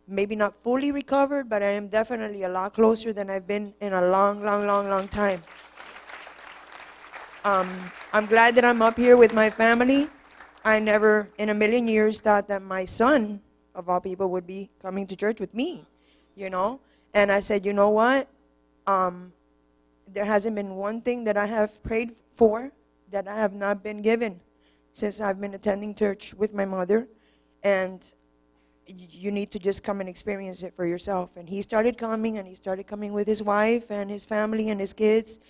maybe 0.09 0.35
not 0.35 0.55
fully 0.61 0.91
recovered, 0.91 1.49
but 1.49 1.63
I 1.63 1.71
am 1.79 1.87
definitely 1.87 2.43
a 2.43 2.49
lot 2.49 2.75
closer 2.75 3.13
than 3.15 3.31
I've 3.31 3.47
been 3.47 3.73
in 3.81 3.95
a 3.95 4.03
long, 4.03 4.43
long, 4.43 4.67
long, 4.67 4.91
long 4.91 5.07
time. 5.07 5.41
Um, 7.45 7.71
I'm 8.13 8.27
glad 8.27 8.55
that 8.57 8.65
I'm 8.65 8.83
up 8.83 8.97
here 8.99 9.17
with 9.17 9.33
my 9.33 9.49
family. 9.49 10.11
I 10.65 10.79
never 10.79 11.31
in 11.39 11.49
a 11.49 11.55
million 11.55 11.89
years 11.89 12.21
thought 12.21 12.47
that 12.49 12.63
my 12.63 12.85
son, 12.85 13.41
of 13.75 13.89
all 13.89 14.01
people, 14.01 14.31
would 14.31 14.47
be 14.47 14.71
coming 14.83 15.07
to 15.07 15.17
church 15.17 15.41
with 15.41 15.55
me, 15.55 15.87
you 16.35 16.51
know? 16.51 16.79
And 17.15 17.31
I 17.33 17.41
said, 17.41 17.65
you 17.67 17.73
know 17.73 17.91
what? 17.91 18.29
Um, 18.87 19.33
there 20.07 20.25
hasn't 20.25 20.55
been 20.55 20.77
one 20.77 21.01
thing 21.01 21.25
that 21.25 21.37
I 21.37 21.47
have 21.47 21.83
prayed 21.83 22.13
for 22.35 22.71
that 23.11 23.27
I 23.27 23.37
have 23.39 23.55
not 23.55 23.83
been 23.83 24.03
given 24.03 24.41
since 24.93 25.21
I've 25.21 25.41
been 25.41 25.55
attending 25.55 25.95
church 25.95 26.35
with 26.35 26.55
my 26.55 26.65
mother. 26.65 27.09
And 27.63 28.03
you 28.87 29.31
need 29.31 29.51
to 29.53 29.59
just 29.59 29.85
come 29.85 30.01
and 30.01 30.09
experience 30.09 30.63
it 30.63 30.75
for 30.75 30.87
yourself. 30.87 31.37
And 31.37 31.49
he 31.49 31.63
started 31.63 31.97
coming, 31.97 32.39
and 32.39 32.47
he 32.47 32.55
started 32.55 32.87
coming 32.87 33.13
with 33.13 33.27
his 33.27 33.43
wife 33.43 33.91
and 33.91 34.11
his 34.11 34.25
family 34.25 34.71
and 34.71 34.81
his 34.81 34.93
kids. 34.93 35.41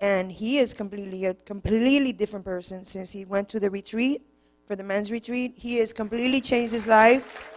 And 0.00 0.30
he 0.30 0.58
is 0.58 0.74
completely 0.74 1.24
a 1.26 1.34
completely 1.34 2.12
different 2.12 2.44
person 2.44 2.84
since 2.84 3.12
he 3.12 3.24
went 3.24 3.48
to 3.50 3.60
the 3.60 3.70
retreat 3.70 4.22
for 4.66 4.76
the 4.76 4.84
men's 4.84 5.10
retreat. 5.10 5.54
He 5.56 5.76
has 5.78 5.92
completely 5.92 6.40
changed 6.40 6.72
his 6.72 6.86
life. 6.86 7.54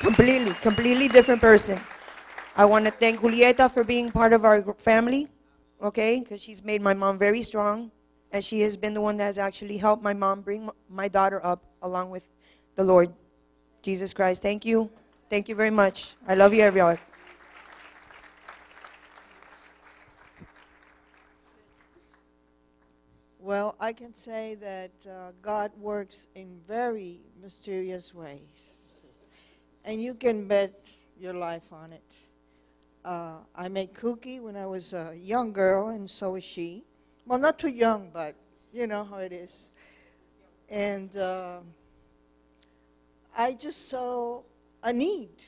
Completely, 0.00 0.54
completely 0.62 1.08
different 1.08 1.40
person. 1.40 1.80
I 2.56 2.64
want 2.64 2.84
to 2.86 2.92
thank 2.92 3.20
Julieta 3.20 3.70
for 3.70 3.82
being 3.84 4.10
part 4.10 4.32
of 4.32 4.44
our 4.44 4.62
family, 4.74 5.28
okay? 5.82 6.20
Because 6.20 6.42
she's 6.42 6.62
made 6.62 6.80
my 6.80 6.94
mom 6.94 7.18
very 7.18 7.42
strong, 7.42 7.90
and 8.32 8.44
she 8.44 8.60
has 8.60 8.76
been 8.76 8.94
the 8.94 9.00
one 9.00 9.16
that 9.16 9.24
has 9.24 9.38
actually 9.38 9.78
helped 9.78 10.02
my 10.02 10.12
mom 10.12 10.42
bring 10.42 10.70
my 10.88 11.08
daughter 11.08 11.44
up 11.44 11.62
along 11.82 12.10
with 12.10 12.28
the 12.74 12.84
Lord 12.84 13.12
Jesus 13.82 14.12
Christ. 14.12 14.42
Thank 14.42 14.64
you. 14.64 14.90
Thank 15.30 15.48
you 15.48 15.54
very 15.54 15.70
much. 15.70 16.16
I 16.26 16.34
love 16.34 16.52
you, 16.54 16.62
everyone. 16.62 16.98
Well, 23.40 23.76
I 23.80 23.94
can 23.94 24.12
say 24.12 24.56
that 24.56 24.92
uh, 25.10 25.32
God 25.40 25.72
works 25.78 26.28
in 26.34 26.60
very 26.68 27.20
mysterious 27.40 28.14
ways. 28.14 29.00
And 29.86 30.02
you 30.02 30.14
can 30.14 30.46
bet 30.46 30.86
your 31.18 31.32
life 31.32 31.72
on 31.72 31.94
it. 31.94 32.16
Uh, 33.04 33.38
I 33.56 33.68
made 33.68 33.94
cookie 33.94 34.38
when 34.38 34.54
I 34.54 34.66
was 34.66 34.92
a 34.92 35.14
young 35.16 35.54
girl, 35.54 35.88
and 35.88 36.10
so 36.10 36.34
is 36.34 36.44
she. 36.44 36.84
Well, 37.28 37.38
not 37.38 37.58
too 37.58 37.68
young, 37.68 38.08
but 38.10 38.34
you 38.72 38.86
know 38.86 39.04
how 39.04 39.18
it 39.18 39.34
is. 39.34 39.70
And 40.70 41.14
uh, 41.14 41.58
I 43.36 43.52
just 43.52 43.90
saw 43.90 44.40
a 44.82 44.94
need. 44.94 45.44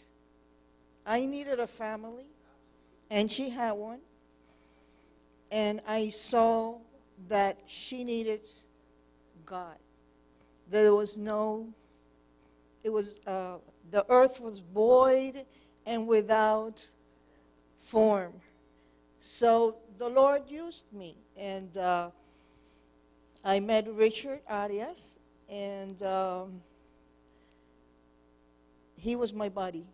I 1.06 1.24
needed 1.24 1.58
a 1.58 1.66
family, 1.66 2.26
and 3.08 3.32
she 3.32 3.48
had 3.48 3.72
one. 3.72 4.00
And 5.50 5.80
I 5.88 6.10
saw 6.10 6.80
that 7.28 7.56
she 7.64 8.04
needed 8.04 8.42
God. 9.46 9.78
There 10.68 10.94
was 10.94 11.16
no, 11.16 11.72
it 12.84 12.90
was, 12.90 13.20
uh, 13.26 13.56
the 13.90 14.04
earth 14.10 14.38
was 14.38 14.58
void 14.58 15.46
and 15.86 16.06
without 16.06 16.86
form. 17.78 18.34
So 19.18 19.76
the 19.98 20.08
Lord 20.08 20.42
used 20.48 20.92
me, 20.92 21.16
and 21.36 21.76
uh, 21.76 22.10
I 23.44 23.60
met 23.60 23.86
Richard 23.92 24.40
Arias, 24.48 25.18
and 25.48 26.02
um, 26.02 26.62
he 28.96 29.16
was 29.16 29.32
my 29.32 29.48
buddy. 29.48 29.86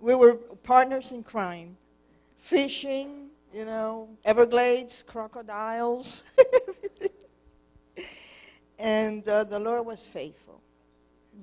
We 0.00 0.14
were 0.14 0.34
partners 0.34 1.12
in 1.12 1.22
crime, 1.22 1.76
fishing, 2.36 3.28
you 3.52 3.64
know, 3.64 4.08
Everglades, 4.24 5.02
crocodiles, 5.02 6.24
And 8.80 9.28
uh, 9.28 9.44
the 9.44 9.60
Lord 9.60 9.84
was 9.84 10.06
faithful, 10.06 10.62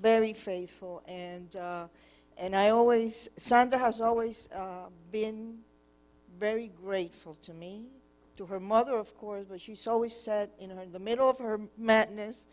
very 0.02 0.34
faithful. 0.34 1.04
And, 1.08 1.56
uh, 1.56 1.88
and 2.36 2.56
I 2.56 2.70
always, 2.70 3.30
Sandra 3.38 3.78
has 3.78 4.02
always 4.02 4.50
uh, 4.52 4.88
been 5.12 5.60
very 6.40 6.72
grateful 6.84 7.38
to 7.44 7.54
me, 7.54 7.86
to 8.38 8.46
her 8.46 8.60
mother, 8.60 8.98
of 8.98 9.16
course, 9.18 9.46
but 9.50 9.62
she's 9.62 9.88
always 9.88 10.16
said, 10.16 10.50
in 10.60 10.70
her, 10.70 10.84
in 10.84 10.92
the 10.92 11.00
middle 11.00 11.30
of 11.30 11.40
her 11.40 11.60
madness, 11.78 12.48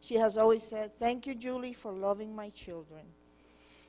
she 0.00 0.16
has 0.16 0.36
always 0.36 0.62
said, 0.62 0.94
Thank 0.94 1.26
you, 1.26 1.34
Julie, 1.34 1.72
for 1.72 1.92
loving 1.92 2.34
my 2.34 2.50
children. 2.50 3.02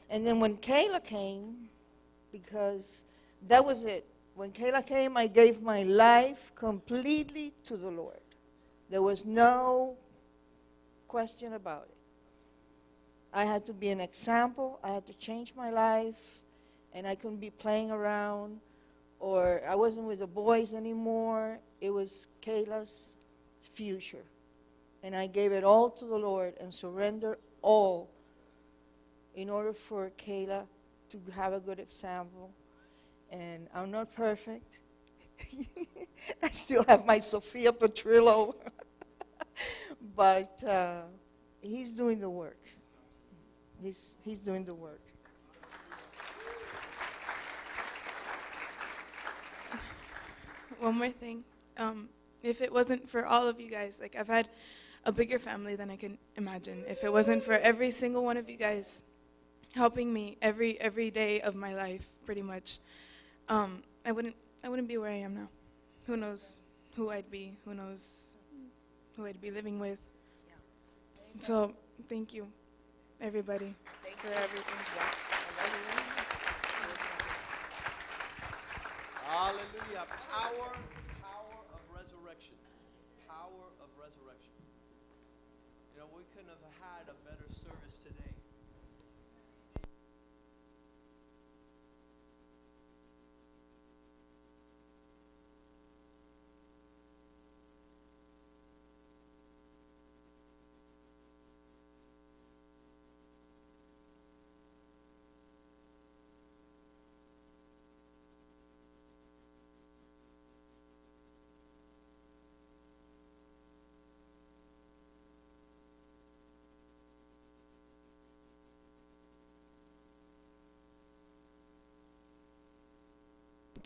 And 0.09 0.25
then 0.25 0.39
when 0.39 0.57
Kayla 0.57 1.03
came, 1.03 1.69
because 2.31 3.05
that 3.47 3.63
was 3.65 3.85
it. 3.85 4.05
When 4.35 4.51
Kayla 4.51 4.85
came, 4.85 5.17
I 5.17 5.27
gave 5.27 5.61
my 5.61 5.83
life 5.83 6.51
completely 6.55 7.53
to 7.65 7.77
the 7.77 7.89
Lord. 7.89 8.19
There 8.89 9.01
was 9.01 9.25
no 9.25 9.97
question 11.07 11.53
about 11.53 11.87
it. 11.89 11.95
I 13.33 13.45
had 13.45 13.65
to 13.67 13.73
be 13.73 13.89
an 13.89 14.01
example. 14.01 14.79
I 14.83 14.91
had 14.91 15.05
to 15.07 15.13
change 15.13 15.53
my 15.55 15.69
life, 15.69 16.41
and 16.93 17.05
I 17.05 17.15
couldn't 17.15 17.39
be 17.39 17.51
playing 17.51 17.91
around, 17.91 18.59
or 19.19 19.61
I 19.67 19.75
wasn't 19.75 20.05
with 20.05 20.19
the 20.19 20.27
boys 20.27 20.73
anymore. 20.73 21.59
It 21.81 21.91
was 21.91 22.27
Kayla's 22.41 23.15
future. 23.61 24.25
And 25.03 25.15
I 25.15 25.27
gave 25.27 25.51
it 25.51 25.63
all 25.63 25.89
to 25.89 26.05
the 26.05 26.17
Lord 26.17 26.55
and 26.59 26.73
surrendered 26.73 27.37
all 27.61 28.09
in 29.35 29.49
order 29.49 29.73
for 29.73 30.11
Kayla 30.17 30.65
to 31.09 31.21
have 31.35 31.53
a 31.53 31.59
good 31.59 31.79
example. 31.79 32.51
And 33.31 33.67
I'm 33.73 33.91
not 33.91 34.13
perfect. 34.13 34.81
I 36.43 36.47
still 36.49 36.83
have 36.87 37.05
my 37.05 37.19
Sophia 37.19 37.71
Petrillo. 37.71 38.55
but 40.15 40.63
uh, 40.63 41.01
he's 41.61 41.93
doing 41.93 42.19
the 42.19 42.29
work. 42.29 42.59
He's, 43.81 44.15
he's 44.23 44.39
doing 44.39 44.65
the 44.65 44.73
work. 44.73 45.01
One 50.79 50.97
more 50.97 51.09
thing. 51.09 51.43
Um, 51.77 52.09
if 52.41 52.61
it 52.61 52.71
wasn't 52.71 53.09
for 53.09 53.25
all 53.25 53.47
of 53.47 53.59
you 53.59 53.69
guys, 53.69 53.99
like 54.01 54.15
I've 54.15 54.27
had 54.27 54.47
a 55.05 55.11
bigger 55.11 55.39
family 55.39 55.75
than 55.75 55.89
I 55.89 55.97
can 55.97 56.17
imagine. 56.35 56.83
If 56.87 57.03
it 57.03 57.11
wasn't 57.11 57.43
for 57.43 57.53
every 57.53 57.91
single 57.91 58.23
one 58.23 58.37
of 58.37 58.49
you 58.49 58.57
guys 58.57 59.01
helping 59.75 60.11
me 60.13 60.37
every 60.41 60.79
every 60.79 61.11
day 61.11 61.41
of 61.41 61.55
my 61.55 61.75
life, 61.75 62.05
pretty 62.25 62.41
much, 62.41 62.79
um, 63.49 63.83
I 64.05 64.11
wouldn't 64.11 64.35
I 64.63 64.69
wouldn't 64.69 64.87
be 64.87 64.97
where 64.97 65.11
I 65.11 65.19
am 65.19 65.35
now. 65.35 65.49
Who 66.07 66.17
knows 66.17 66.59
who 66.95 67.09
I'd 67.09 67.29
be? 67.29 67.57
Who 67.65 67.73
knows 67.73 68.37
who 69.15 69.25
I'd 69.25 69.41
be 69.41 69.51
living 69.51 69.79
with? 69.79 69.99
So 71.39 71.73
thank 72.09 72.33
you, 72.33 72.47
everybody. 73.21 73.73
Thank 74.03 74.17
you 74.23 74.29
for 74.29 74.41
everything. 74.41 74.75
Yeah, 74.95 75.03
I 75.03 75.63
love 75.63 75.73
you. 75.73 76.09
Hallelujah. 79.29 80.09
Power, 80.25 80.73
power 81.21 81.57
of 81.69 81.81
resurrection. 81.93 82.57
Power 83.29 83.69
of 83.77 83.89
resurrection. 84.01 84.57
You 85.93 86.01
know, 86.01 86.09
we 86.17 86.25
couldn't 86.33 86.49
have 86.49 86.65
had 86.81 87.05
a 87.13 87.17
better 87.29 87.45
service. 87.53 87.79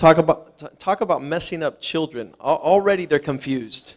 Talk 0.04 0.18
about, 0.18 0.80
talk 0.80 1.00
about 1.00 1.24
messing 1.24 1.64
up 1.64 1.80
children. 1.80 2.34
Al- 2.42 2.58
already 2.58 3.06
they're 3.06 3.20
confused. 3.20 3.96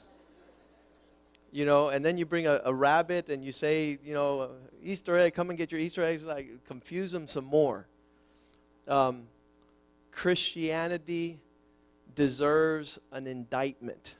You 1.51 1.65
know, 1.65 1.89
and 1.89 2.05
then 2.05 2.17
you 2.17 2.25
bring 2.25 2.47
a, 2.47 2.61
a 2.65 2.73
rabbit 2.73 3.29
and 3.29 3.45
you 3.45 3.51
say, 3.51 3.99
you 4.05 4.15
know, 4.15 4.41
uh, 4.41 4.49
Easter 4.85 5.19
egg, 5.19 5.35
come 5.35 5.51
and 5.51 5.59
get 5.59 5.73
your 5.73 5.81
Easter 5.81 6.05
eggs. 6.05 6.25
Like, 6.25 6.65
confuse 6.69 7.11
them 7.11 7.27
some 7.27 7.45
more. 7.45 7.89
Um, 8.87 9.25
Christianity 10.13 11.41
deserves 12.15 13.01
an 13.11 13.27
indictment, 13.27 14.15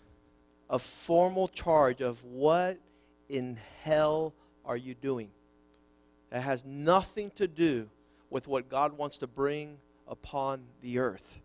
a 0.69 0.81
formal 0.81 1.47
charge 1.47 2.01
of 2.01 2.25
what 2.25 2.79
in 3.29 3.61
hell 3.85 4.35
are 4.65 4.77
you 4.77 4.95
doing? 4.95 5.31
That 6.31 6.41
has 6.41 6.65
nothing 6.65 7.31
to 7.37 7.47
do 7.47 7.89
with 8.29 8.49
what 8.49 8.69
God 8.69 8.99
wants 8.99 9.19
to 9.19 9.29
bring 9.29 9.79
upon 10.09 10.65
the 10.83 10.99
earth. 10.99 11.43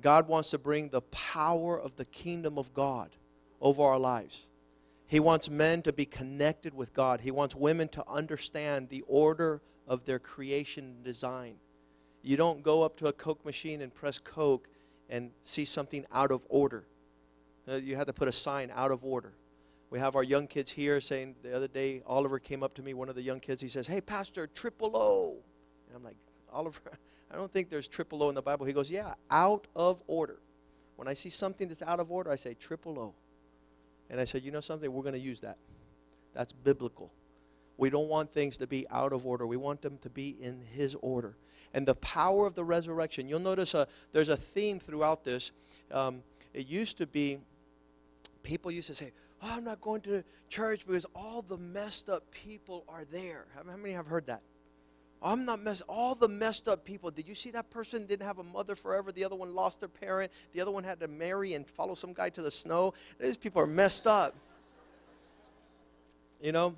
God 0.00 0.28
wants 0.28 0.50
to 0.50 0.58
bring 0.58 0.88
the 0.88 1.02
power 1.02 1.78
of 1.78 1.96
the 1.96 2.04
kingdom 2.04 2.58
of 2.58 2.72
God 2.74 3.16
over 3.60 3.82
our 3.82 3.98
lives. 3.98 4.48
He 5.06 5.20
wants 5.20 5.48
men 5.48 5.82
to 5.82 5.92
be 5.92 6.04
connected 6.04 6.74
with 6.74 6.92
God. 6.92 7.22
He 7.22 7.30
wants 7.30 7.54
women 7.54 7.88
to 7.88 8.04
understand 8.08 8.88
the 8.88 9.02
order 9.06 9.62
of 9.86 10.04
their 10.04 10.18
creation 10.18 10.84
and 10.84 11.02
design. 11.02 11.54
You 12.22 12.36
don't 12.36 12.62
go 12.62 12.82
up 12.82 12.96
to 12.98 13.06
a 13.06 13.12
Coke 13.12 13.44
machine 13.44 13.80
and 13.80 13.94
press 13.94 14.18
Coke 14.18 14.68
and 15.08 15.30
see 15.42 15.64
something 15.64 16.04
out 16.12 16.30
of 16.30 16.46
order. 16.50 16.86
Uh, 17.66 17.76
you 17.76 17.96
have 17.96 18.06
to 18.06 18.12
put 18.12 18.28
a 18.28 18.32
sign 18.32 18.70
out 18.74 18.90
of 18.90 19.04
order. 19.04 19.32
We 19.90 19.98
have 19.98 20.16
our 20.16 20.22
young 20.22 20.46
kids 20.46 20.70
here 20.70 21.00
saying 21.00 21.36
the 21.42 21.56
other 21.56 21.68
day, 21.68 22.02
Oliver 22.06 22.38
came 22.38 22.62
up 22.62 22.74
to 22.74 22.82
me, 22.82 22.92
one 22.92 23.08
of 23.08 23.14
the 23.14 23.22
young 23.22 23.40
kids, 23.40 23.62
he 23.62 23.68
says, 23.68 23.86
Hey, 23.86 24.02
Pastor, 24.02 24.46
triple 24.46 24.94
O. 24.94 25.38
And 25.86 25.96
I'm 25.96 26.04
like, 26.04 26.16
Oliver, 26.52 26.98
I 27.30 27.36
don't 27.36 27.52
think 27.52 27.68
there's 27.68 27.88
triple 27.88 28.22
O 28.22 28.28
in 28.28 28.34
the 28.34 28.42
Bible. 28.42 28.66
He 28.66 28.72
goes, 28.72 28.90
Yeah, 28.90 29.14
out 29.30 29.66
of 29.76 30.02
order. 30.06 30.38
When 30.96 31.06
I 31.06 31.14
see 31.14 31.30
something 31.30 31.68
that's 31.68 31.82
out 31.82 32.00
of 32.00 32.10
order, 32.10 32.30
I 32.30 32.36
say 32.36 32.54
triple 32.54 32.98
O. 32.98 33.14
And 34.10 34.20
I 34.20 34.24
said, 34.24 34.42
You 34.42 34.50
know 34.50 34.60
something? 34.60 34.90
We're 34.92 35.02
going 35.02 35.14
to 35.14 35.20
use 35.20 35.40
that. 35.40 35.58
That's 36.34 36.52
biblical. 36.52 37.12
We 37.76 37.90
don't 37.90 38.08
want 38.08 38.32
things 38.32 38.58
to 38.58 38.66
be 38.66 38.86
out 38.90 39.12
of 39.12 39.24
order, 39.26 39.46
we 39.46 39.56
want 39.56 39.82
them 39.82 39.98
to 40.02 40.10
be 40.10 40.36
in 40.40 40.62
His 40.72 40.96
order. 41.00 41.36
And 41.74 41.86
the 41.86 41.94
power 41.96 42.46
of 42.46 42.54
the 42.54 42.64
resurrection, 42.64 43.28
you'll 43.28 43.40
notice 43.40 43.74
a, 43.74 43.86
there's 44.12 44.30
a 44.30 44.36
theme 44.36 44.80
throughout 44.80 45.22
this. 45.22 45.52
Um, 45.92 46.22
it 46.54 46.66
used 46.66 46.96
to 46.98 47.06
be, 47.06 47.38
people 48.42 48.70
used 48.70 48.88
to 48.88 48.94
say, 48.94 49.12
Oh, 49.42 49.52
I'm 49.52 49.64
not 49.64 49.80
going 49.80 50.00
to 50.02 50.24
church 50.48 50.86
because 50.86 51.06
all 51.14 51.42
the 51.42 51.58
messed 51.58 52.08
up 52.08 52.28
people 52.32 52.84
are 52.88 53.04
there. 53.04 53.46
How 53.54 53.76
many 53.76 53.94
have 53.94 54.06
heard 54.06 54.26
that? 54.26 54.42
I'm 55.22 55.44
not 55.44 55.60
messed. 55.60 55.82
All 55.88 56.14
the 56.14 56.28
messed 56.28 56.68
up 56.68 56.84
people. 56.84 57.10
Did 57.10 57.26
you 57.26 57.34
see 57.34 57.50
that 57.50 57.70
person 57.70 58.06
didn't 58.06 58.26
have 58.26 58.38
a 58.38 58.44
mother 58.44 58.74
forever? 58.74 59.10
The 59.10 59.24
other 59.24 59.34
one 59.34 59.54
lost 59.54 59.80
their 59.80 59.88
parent. 59.88 60.30
The 60.52 60.60
other 60.60 60.70
one 60.70 60.84
had 60.84 61.00
to 61.00 61.08
marry 61.08 61.54
and 61.54 61.66
follow 61.66 61.94
some 61.94 62.12
guy 62.12 62.30
to 62.30 62.42
the 62.42 62.50
snow. 62.50 62.94
These 63.18 63.36
people 63.36 63.60
are 63.60 63.66
messed 63.66 64.06
up. 64.06 64.36
You 66.40 66.52
know, 66.52 66.76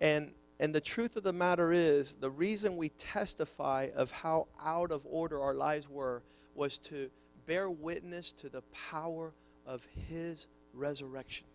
and 0.00 0.32
and 0.60 0.72
the 0.74 0.80
truth 0.80 1.16
of 1.16 1.24
the 1.24 1.32
matter 1.32 1.72
is, 1.72 2.14
the 2.14 2.30
reason 2.30 2.76
we 2.76 2.90
testify 2.90 3.88
of 3.96 4.12
how 4.12 4.46
out 4.62 4.92
of 4.92 5.04
order 5.10 5.40
our 5.40 5.54
lives 5.54 5.88
were 5.88 6.22
was 6.54 6.78
to 6.78 7.10
bear 7.46 7.68
witness 7.68 8.30
to 8.32 8.48
the 8.48 8.62
power 8.90 9.32
of 9.66 9.88
His 10.08 10.46
resurrection. 10.72 11.46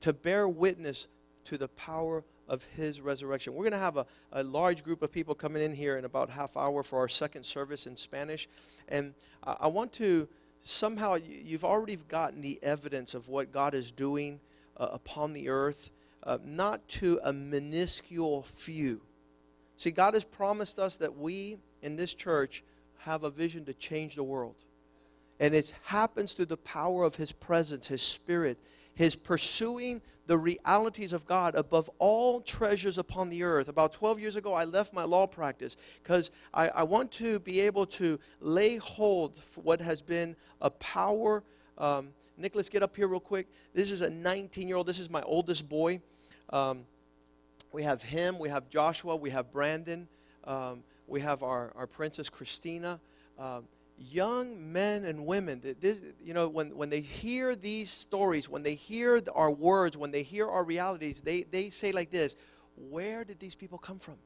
To 0.00 0.12
bear 0.12 0.48
witness 0.48 1.08
to 1.46 1.58
the 1.58 1.68
power 1.68 2.24
of 2.48 2.64
his 2.76 3.00
resurrection. 3.00 3.54
We're 3.54 3.64
going 3.64 3.72
to 3.72 3.78
have 3.78 3.96
a, 3.96 4.06
a 4.32 4.42
large 4.42 4.84
group 4.84 5.02
of 5.02 5.10
people 5.10 5.34
coming 5.34 5.62
in 5.62 5.74
here 5.74 5.96
in 5.96 6.04
about 6.04 6.30
half 6.30 6.56
hour 6.56 6.82
for 6.82 6.98
our 6.98 7.08
second 7.08 7.44
service 7.44 7.86
in 7.86 7.96
Spanish. 7.96 8.48
And 8.88 9.14
I, 9.44 9.56
I 9.60 9.66
want 9.66 9.92
to 9.94 10.28
somehow, 10.60 11.14
you, 11.14 11.40
you've 11.44 11.64
already 11.64 11.96
gotten 11.96 12.40
the 12.40 12.58
evidence 12.62 13.14
of 13.14 13.28
what 13.28 13.52
God 13.52 13.74
is 13.74 13.90
doing 13.90 14.40
uh, 14.76 14.88
upon 14.92 15.32
the 15.32 15.48
earth, 15.48 15.90
uh, 16.22 16.38
not 16.44 16.86
to 16.88 17.20
a 17.24 17.32
minuscule 17.32 18.42
few. 18.42 19.00
See, 19.76 19.90
God 19.90 20.14
has 20.14 20.24
promised 20.24 20.78
us 20.78 20.96
that 20.98 21.16
we 21.16 21.58
in 21.82 21.96
this 21.96 22.14
church 22.14 22.64
have 22.98 23.24
a 23.24 23.30
vision 23.30 23.64
to 23.66 23.74
change 23.74 24.16
the 24.16 24.24
world. 24.24 24.56
And 25.38 25.54
it 25.54 25.74
happens 25.84 26.32
through 26.32 26.46
the 26.46 26.56
power 26.56 27.04
of 27.04 27.16
His 27.16 27.30
presence, 27.30 27.88
His 27.88 28.02
Spirit, 28.02 28.58
his 28.96 29.14
pursuing 29.14 30.02
the 30.26 30.36
realities 30.36 31.12
of 31.12 31.26
God 31.26 31.54
above 31.54 31.88
all 31.98 32.40
treasures 32.40 32.98
upon 32.98 33.28
the 33.28 33.44
earth. 33.44 33.68
About 33.68 33.92
12 33.92 34.18
years 34.18 34.34
ago, 34.34 34.54
I 34.54 34.64
left 34.64 34.92
my 34.92 35.04
law 35.04 35.26
practice 35.26 35.76
because 36.02 36.32
I, 36.52 36.68
I, 36.68 36.82
want 36.82 37.12
to 37.12 37.38
be 37.38 37.60
able 37.60 37.86
to 37.86 38.18
lay 38.40 38.78
hold 38.78 39.40
for 39.40 39.60
what 39.60 39.80
has 39.80 40.02
been 40.02 40.34
a 40.60 40.70
power. 40.70 41.44
Um, 41.78 42.08
Nicholas, 42.36 42.68
get 42.68 42.82
up 42.82 42.96
here 42.96 43.06
real 43.06 43.20
quick. 43.20 43.46
This 43.72 43.92
is 43.92 44.02
a 44.02 44.10
19 44.10 44.66
year 44.66 44.76
old. 44.76 44.86
This 44.86 44.98
is 44.98 45.10
my 45.10 45.22
oldest 45.22 45.68
boy. 45.68 46.00
Um, 46.50 46.86
we 47.70 47.82
have 47.82 48.02
him, 48.02 48.38
we 48.38 48.48
have 48.48 48.68
Joshua, 48.68 49.14
we 49.14 49.30
have 49.30 49.52
Brandon, 49.52 50.08
um, 50.44 50.82
we 51.06 51.20
have 51.20 51.42
our, 51.42 51.72
our 51.76 51.86
princess 51.86 52.28
Christina. 52.28 52.98
Um, 53.38 53.64
young 53.98 54.72
men 54.72 55.04
and 55.04 55.26
women, 55.26 55.60
this, 55.80 56.00
you 56.22 56.34
know, 56.34 56.48
when, 56.48 56.76
when 56.76 56.90
they 56.90 57.00
hear 57.00 57.54
these 57.54 57.90
stories, 57.90 58.48
when 58.48 58.62
they 58.62 58.74
hear 58.74 59.20
our 59.34 59.50
words, 59.50 59.96
when 59.96 60.10
they 60.10 60.22
hear 60.22 60.48
our 60.48 60.64
realities, 60.64 61.20
they, 61.20 61.42
they 61.42 61.70
say 61.70 61.92
like 61.92 62.10
this 62.10 62.36
Where 62.76 63.24
did 63.24 63.38
these 63.38 63.54
people 63.54 63.78
come 63.78 63.98
from? 63.98 64.16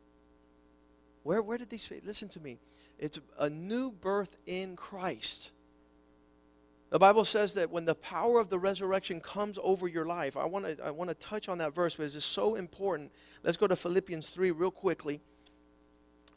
Where, 1.23 1.43
where 1.43 1.59
did 1.59 1.71
these, 1.71 1.91
listen 2.05 2.29
to 2.31 2.41
me, 2.41 2.59
it's 2.99 3.21
a 3.39 3.49
new 3.49 3.91
birth 3.91 4.37
in 4.47 4.77
Christ. 4.77 5.53
The 6.91 6.99
Bible 6.99 7.25
says 7.25 7.55
that 7.55 7.71
when 7.71 7.85
the 7.85 7.95
power 7.95 8.41
of 8.41 8.49
the 8.49 8.59
resurrection 8.59 9.21
comes 9.21 9.59
over 9.63 9.87
your 9.87 10.07
life, 10.07 10.37
I 10.37 10.45
want 10.45 10.67
to 10.67 10.85
I 10.85 10.91
want 10.91 11.09
to 11.09 11.15
touch 11.15 11.49
on 11.49 11.59
that 11.59 11.73
verse 11.73 11.95
because 11.95 12.17
it's 12.17 12.25
so 12.25 12.57
important. 12.57 13.13
Let's 13.45 13.57
go 13.57 13.69
to 13.69 13.77
Philippians 13.77 14.29
3 14.29 14.51
real 14.51 14.73
quickly. 14.73 15.21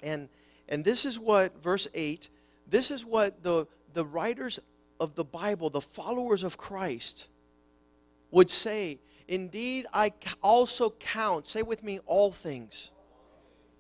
And 0.04 0.30
and 0.70 0.86
this 0.86 1.06
is 1.06 1.18
what 1.18 1.62
verse 1.62 1.88
8 1.96 2.30
this 2.68 2.92
is 2.92 3.06
what 3.06 3.44
the, 3.44 3.68
the 3.94 4.06
writers 4.06 4.60
of 5.00 5.16
the 5.16 5.24
Bible, 5.24 5.70
the 5.70 5.82
followers 5.82 6.44
of 6.44 6.58
Christ, 6.58 7.28
would 8.32 8.50
say. 8.50 9.00
Indeed, 9.28 9.86
I 9.94 10.14
also 10.42 10.92
count, 11.00 11.48
say 11.48 11.62
with 11.62 11.84
me, 11.84 12.00
all 12.06 12.32
things. 12.32 12.92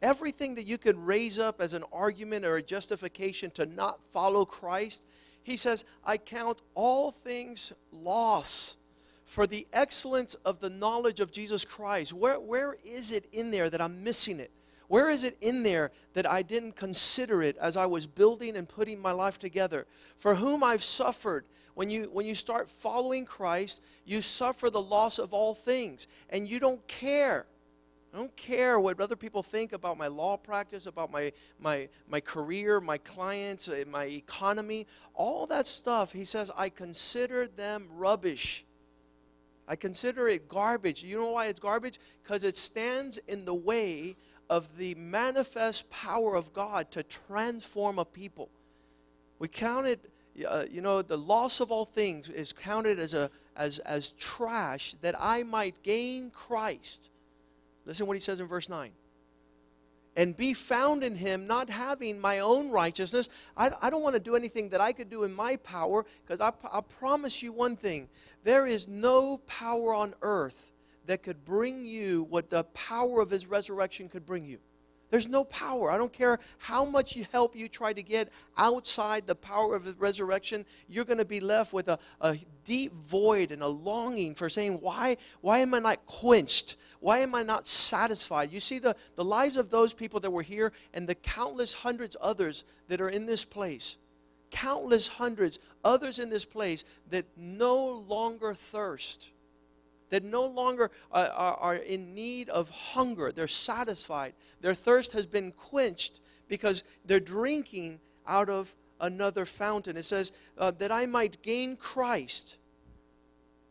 Everything 0.01 0.55
that 0.55 0.63
you 0.63 0.77
could 0.77 0.97
raise 0.97 1.39
up 1.39 1.61
as 1.61 1.73
an 1.73 1.83
argument 1.93 2.45
or 2.45 2.57
a 2.57 2.61
justification 2.61 3.51
to 3.51 3.65
not 3.65 4.03
follow 4.03 4.45
Christ, 4.45 5.05
he 5.43 5.55
says, 5.55 5.85
I 6.05 6.17
count 6.17 6.61
all 6.75 7.11
things 7.11 7.73
loss 7.91 8.77
for 9.25 9.47
the 9.47 9.65
excellence 9.73 10.35
of 10.45 10.59
the 10.59 10.69
knowledge 10.69 11.19
of 11.19 11.31
Jesus 11.31 11.65
Christ. 11.65 12.13
Where, 12.13 12.39
where 12.39 12.75
is 12.83 13.11
it 13.11 13.27
in 13.31 13.51
there 13.51 13.69
that 13.69 13.81
I'm 13.81 14.03
missing 14.03 14.39
it? 14.39 14.51
Where 14.87 15.09
is 15.09 15.23
it 15.23 15.37
in 15.41 15.63
there 15.63 15.91
that 16.13 16.29
I 16.29 16.41
didn't 16.41 16.75
consider 16.75 17.41
it 17.41 17.57
as 17.57 17.77
I 17.77 17.85
was 17.85 18.07
building 18.07 18.55
and 18.55 18.67
putting 18.67 18.99
my 18.99 19.11
life 19.11 19.39
together? 19.39 19.87
For 20.15 20.35
whom 20.35 20.63
I've 20.63 20.83
suffered. 20.83 21.45
When 21.75 21.89
you, 21.89 22.03
when 22.13 22.27
you 22.27 22.35
start 22.35 22.69
following 22.69 23.25
Christ, 23.25 23.81
you 24.05 24.21
suffer 24.21 24.69
the 24.69 24.81
loss 24.81 25.17
of 25.17 25.33
all 25.33 25.55
things, 25.55 26.07
and 26.29 26.47
you 26.47 26.59
don't 26.59 26.85
care. 26.87 27.47
I 28.13 28.17
don't 28.17 28.35
care 28.35 28.79
what 28.79 29.01
other 29.01 29.15
people 29.15 29.41
think 29.41 29.73
about 29.73 29.97
my 29.97 30.05
law 30.05 30.37
practice, 30.37 30.85
about 30.85 31.11
my, 31.11 31.31
my, 31.59 31.89
my 32.07 32.19
career, 32.19 32.79
my 32.79 32.99
clients, 32.99 33.67
uh, 33.67 33.85
my 33.89 34.05
economy. 34.05 34.85
All 35.15 35.47
that 35.47 35.65
stuff, 35.65 36.11
he 36.11 36.25
says, 36.25 36.51
I 36.55 36.69
consider 36.69 37.47
them 37.47 37.87
rubbish. 37.95 38.65
I 39.67 39.75
consider 39.75 40.27
it 40.27 40.47
garbage. 40.47 41.03
You 41.03 41.21
know 41.21 41.31
why 41.31 41.47
it's 41.47 41.59
garbage? 41.59 41.99
Because 42.21 42.43
it 42.43 42.55
stands 42.55 43.17
in 43.17 43.45
the 43.45 43.53
way 43.55 44.15
of 44.49 44.77
the 44.77 44.95
manifest 44.95 45.89
power 45.89 46.35
of 46.35 46.53
God 46.53 46.91
to 46.91 47.03
transform 47.03 47.99
a 47.99 48.05
people. 48.05 48.49
We 49.39 49.47
count 49.47 49.87
it, 49.87 50.09
uh, 50.47 50.65
you 50.69 50.81
know, 50.81 51.01
the 51.01 51.17
loss 51.17 51.59
of 51.59 51.71
all 51.71 51.85
things 51.85 52.29
is 52.29 52.53
counted 52.53 52.99
as, 52.99 53.13
a, 53.13 53.29
as, 53.55 53.79
as 53.79 54.11
trash 54.11 54.95
that 55.01 55.15
I 55.19 55.43
might 55.43 55.81
gain 55.83 56.29
Christ. 56.31 57.09
Listen 57.85 58.07
what 58.07 58.13
he 58.13 58.19
says 58.19 58.39
in 58.39 58.47
verse 58.47 58.69
9. 58.69 58.91
And 60.15 60.37
be 60.37 60.53
found 60.53 61.03
in 61.03 61.15
him, 61.15 61.47
not 61.47 61.71
having 61.71 62.19
my 62.19 62.39
own 62.39 62.69
righteousness. 62.69 63.29
I, 63.57 63.71
I 63.81 63.89
don't 63.89 64.03
want 64.03 64.15
to 64.15 64.19
do 64.19 64.35
anything 64.35 64.69
that 64.69 64.79
I 64.79 64.93
could 64.93 65.09
do 65.09 65.23
in 65.23 65.33
my 65.33 65.55
power, 65.57 66.05
because 66.23 66.39
I, 66.39 66.51
I 66.71 66.81
promise 66.81 67.41
you 67.41 67.51
one 67.51 67.75
thing 67.75 68.09
there 68.43 68.67
is 68.67 68.87
no 68.87 69.37
power 69.47 69.93
on 69.93 70.13
earth 70.21 70.72
that 71.05 71.23
could 71.23 71.45
bring 71.45 71.85
you 71.85 72.23
what 72.29 72.49
the 72.49 72.63
power 72.65 73.21
of 73.21 73.29
his 73.29 73.47
resurrection 73.47 74.09
could 74.09 74.25
bring 74.25 74.45
you. 74.45 74.59
There's 75.09 75.27
no 75.27 75.43
power. 75.43 75.91
I 75.91 75.97
don't 75.97 76.11
care 76.11 76.39
how 76.57 76.85
much 76.85 77.15
you 77.15 77.27
help 77.31 77.55
you 77.55 77.69
try 77.69 77.93
to 77.93 78.01
get 78.01 78.29
outside 78.57 79.27
the 79.27 79.35
power 79.35 79.75
of 79.75 79.85
his 79.85 79.95
resurrection, 79.99 80.65
you're 80.87 81.05
going 81.05 81.19
to 81.19 81.25
be 81.25 81.39
left 81.39 81.71
with 81.71 81.87
a, 81.87 81.99
a 82.19 82.35
deep 82.63 82.93
void 82.95 83.51
and 83.51 83.61
a 83.61 83.67
longing 83.67 84.33
for 84.33 84.49
saying, 84.49 84.79
why, 84.81 85.17
why 85.41 85.59
am 85.59 85.75
I 85.75 85.79
not 85.79 86.03
quenched? 86.07 86.77
Why 86.99 87.19
am 87.19 87.35
I 87.35 87.43
not 87.43 87.67
satisfied? 87.67 88.51
You 88.51 88.59
see 88.59 88.79
the, 88.79 88.95
the 89.15 89.23
lives 89.23 89.55
of 89.55 89.69
those 89.69 89.93
people 89.93 90.19
that 90.21 90.31
were 90.31 90.41
here 90.41 90.71
and 90.95 91.07
the 91.07 91.13
countless 91.13 91.73
hundreds 91.73 92.17
others 92.19 92.63
that 92.87 92.99
are 92.99 93.09
in 93.09 93.27
this 93.27 93.45
place 93.45 93.97
countless 94.53 95.07
hundreds, 95.07 95.59
others 95.83 96.19
in 96.19 96.29
this 96.29 96.45
place 96.45 96.85
that 97.09 97.25
no 97.35 97.87
longer 98.07 98.53
thirst, 98.53 99.31
that 100.13 100.23
no 100.23 100.45
longer 100.45 100.91
uh, 101.11 101.27
are, 101.33 101.55
are 101.55 101.75
in 101.75 102.13
need 102.13 102.47
of 102.49 102.69
hunger. 102.69 103.31
They're 103.31 103.47
satisfied. 103.47 104.33
Their 104.61 104.75
thirst 104.75 105.13
has 105.13 105.25
been 105.25 105.51
quenched 105.51 106.19
because 106.47 106.83
they're 107.03 107.19
drinking 107.19 107.99
out 108.27 108.47
of 108.47 108.75
another 109.01 109.43
fountain. 109.43 109.97
It 109.97 110.05
says, 110.05 110.31
uh, 110.55 110.69
that 110.77 110.91
I 110.91 111.07
might 111.07 111.41
gain 111.41 111.77
Christ 111.77 112.57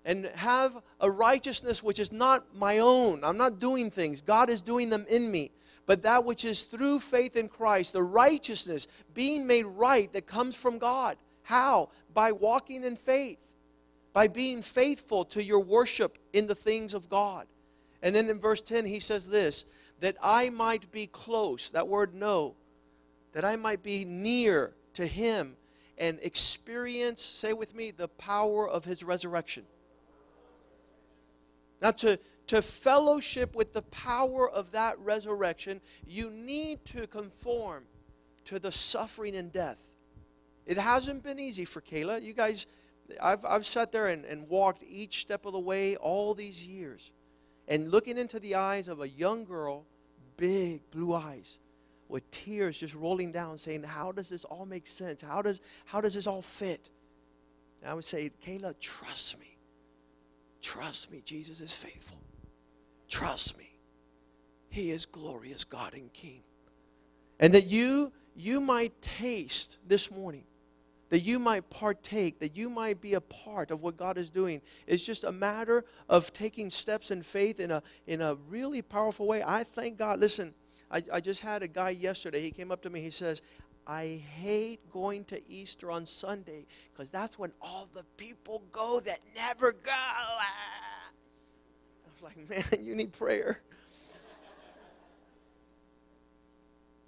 and 0.05 0.27
have 0.35 0.83
a 0.99 1.09
righteousness 1.09 1.81
which 1.81 2.01
is 2.01 2.11
not 2.11 2.57
my 2.57 2.79
own. 2.79 3.23
I'm 3.23 3.39
not 3.39 3.61
doing 3.61 3.89
things, 3.89 4.21
God 4.21 4.51
is 4.51 4.61
doing 4.61 4.91
them 4.91 5.07
in 5.09 5.31
me. 5.31 5.53
But 5.87 6.03
that 6.03 6.25
which 6.25 6.45
is 6.45 6.65
through 6.65 6.99
faith 6.99 7.37
in 7.37 7.49
Christ, 7.49 7.93
the 7.93 8.03
righteousness, 8.03 8.89
being 9.15 9.47
made 9.47 9.67
right 9.67 10.13
that 10.13 10.27
comes 10.27 10.57
from 10.57 10.79
God. 10.79 11.19
How? 11.45 11.91
By 12.13 12.33
walking 12.33 12.83
in 12.83 12.97
faith, 12.97 13.52
by 14.13 14.29
being 14.29 14.63
faithful 14.63 15.25
to 15.27 15.43
your 15.43 15.61
worship 15.61 16.19
in 16.33 16.47
the 16.47 16.55
things 16.55 16.95
of 16.95 17.09
God. 17.09 17.47
And 18.03 18.15
then 18.15 18.29
in 18.29 18.39
verse 18.39 18.61
10, 18.61 18.87
he 18.87 19.01
says 19.01 19.29
this 19.29 19.65
that 20.01 20.17
I 20.21 20.51
might 20.51 20.91
be 20.91 21.07
close, 21.07 21.71
that 21.71 21.87
word 21.87 22.13
know, 22.13 22.57
that 23.33 23.45
I 23.45 23.55
might 23.57 23.83
be 23.83 24.05
near 24.05 24.75
to 24.95 25.07
him 25.07 25.57
and 25.97 26.19
experience, 26.23 27.23
say 27.23 27.53
with 27.53 27.75
me, 27.75 27.93
the 27.93 28.09
power 28.09 28.69
of 28.69 28.85
his 28.85 29.05
resurrection. 29.05 29.65
Now, 31.81 31.93
to, 31.93 32.19
to 32.49 32.63
fellowship 32.63 33.55
with 33.55 33.73
the 33.73 33.83
power 33.83 34.51
of 34.51 34.73
that 34.73 34.99
resurrection, 34.99 35.81
you 36.07 36.31
need 36.31 36.85
to 36.87 37.07
conform 37.07 37.85
to 38.47 38.59
the 38.59 38.73
suffering 38.73 39.37
and 39.37 39.53
death. 39.53 39.95
It 40.67 40.79
hasn't 40.79 41.23
been 41.23 41.39
easy 41.39 41.65
for 41.65 41.81
Kayla. 41.81 42.23
You 42.23 42.33
guys, 42.33 42.67
I've, 43.21 43.45
I've 43.45 43.67
sat 43.67 43.93
there 43.93 44.07
and, 44.07 44.25
and 44.25 44.49
walked 44.49 44.83
each 44.89 45.21
step 45.21 45.47
of 45.47 45.53
the 45.53 45.59
way 45.59 45.97
all 45.97 46.35
these 46.35 46.67
years. 46.67 47.11
And 47.69 47.91
looking 47.91 48.19
into 48.19 48.39
the 48.39 48.55
eyes 48.55 48.89
of 48.89 49.01
a 49.01 49.09
young 49.09 49.45
girl, 49.45 49.85
big 50.37 50.83
blue 50.91 51.15
eyes, 51.15 51.59
with 52.09 52.31
tears 52.31 52.79
just 52.79 52.95
rolling 52.95 53.33
down, 53.33 53.59
saying, 53.59 53.85
How 53.85 54.13
does 54.13 54.29
this 54.29 54.45
all 54.45 54.67
make 54.67 54.87
sense? 54.87 55.23
How 55.23 55.43
does, 55.43 55.61
how 55.87 56.01
does 56.01 56.15
this 56.15 56.27
all 56.27 56.43
fit? 56.43 56.91
And 57.81 57.91
I 57.91 57.95
would 57.95 58.05
say, 58.05 58.31
Kayla, 58.45 58.79
trust 58.81 59.41
me. 59.41 59.57
Trust 60.61 61.11
me, 61.11 61.23
Jesus 61.25 61.61
is 61.61 61.73
faithful. 61.73 62.19
Trust 63.09 63.59
me. 63.59 63.71
He 64.69 64.91
is 64.91 65.05
glorious 65.07 65.65
God 65.65 65.95
and 65.95 66.13
King. 66.13 66.43
And 67.41 67.53
that 67.55 67.67
you 67.67 68.13
you 68.35 68.61
might 68.61 69.01
taste 69.03 69.79
this 69.87 70.11
morning, 70.11 70.45
that 71.13 71.21
you 71.21 71.39
might 71.39 71.69
partake, 71.69 72.39
that 72.39 72.57
you 72.57 72.71
might 72.71 73.03
be 73.03 73.13
a 73.13 73.21
part 73.21 73.71
of 73.71 73.83
what 73.83 73.99
God 73.99 74.17
is 74.17 74.31
doing. 74.31 74.63
It's 74.87 75.05
just 75.05 75.25
a 75.25 75.31
matter 75.31 75.85
of 76.09 76.33
taking 76.33 76.71
steps 76.71 77.11
in 77.11 77.21
faith 77.21 77.61
in 77.61 77.71
a 77.71 77.83
in 78.07 78.23
a 78.23 78.37
really 78.49 78.81
powerful 78.81 79.27
way. 79.27 79.43
I 79.47 79.63
thank 79.63 79.99
God. 79.99 80.21
Listen, 80.21 80.55
I, 80.91 81.05
I 81.13 81.21
just 81.21 81.43
had 81.43 81.63
a 81.63 81.69
guy 81.69 81.91
yesterday. 81.91 82.41
He 82.41 82.51
came 82.51 82.73
up 82.73 82.81
to 82.85 82.89
me. 82.89 83.03
He 83.03 83.11
says, 83.11 83.43
I 83.87 84.23
hate 84.39 84.91
going 84.91 85.27
to 85.27 85.51
Easter 85.51 85.91
on 85.91 86.07
Sunday 86.07 86.65
because 86.95 87.11
that's 87.11 87.39
when 87.39 87.53
all 87.61 87.91
the 87.93 88.05
people 88.17 88.63
go 88.73 88.99
that 89.01 89.19
never 89.37 89.73
go. 89.73 89.91
I 89.91 90.47
was 92.11 92.23
like, 92.23 92.49
man, 92.49 92.65
you 92.87 92.95
need 92.95 93.13
prayer. 93.13 93.61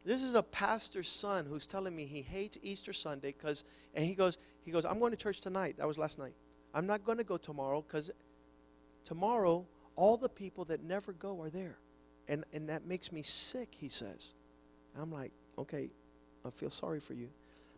This 0.05 0.23
is 0.23 0.35
a 0.35 0.43
pastor's 0.43 1.09
son 1.09 1.47
who's 1.47 1.67
telling 1.67 1.97
me 1.97 2.05
he 2.05 2.21
hates 2.21 2.59
Easter 2.63 2.93
Sunday 2.93 3.35
because, 3.37 3.65
and 3.95 4.05
he 4.05 4.15
goes, 4.15 4.39
he 4.65 4.71
goes, 4.71 4.85
I'm 4.85 4.99
going 4.99 5.13
to 5.13 5.17
church 5.17 5.41
tonight. 5.41 5.77
That 5.79 5.87
was 5.87 5.99
last 5.99 6.19
night. 6.19 6.35
I'm 6.75 6.87
not 6.87 7.05
going 7.05 7.19
to 7.19 7.25
go 7.25 7.37
tomorrow 7.37 7.85
because 7.87 8.11
tomorrow 9.05 9.67
all 9.97 10.17
the 10.17 10.29
people 10.29 10.65
that 10.67 10.83
never 10.83 11.13
go 11.13 11.41
are 11.43 11.51
there. 11.51 11.79
And, 12.27 12.45
and 12.53 12.69
that 12.69 12.87
makes 12.87 13.13
me 13.13 13.23
sick, 13.23 13.69
he 13.79 13.89
says. 13.89 14.35
I'm 14.99 15.13
like, 15.13 15.33
okay, 15.59 15.91
I 16.45 16.51
feel 16.51 16.71
sorry 16.71 17.01
for 17.01 17.15
you. 17.15 17.29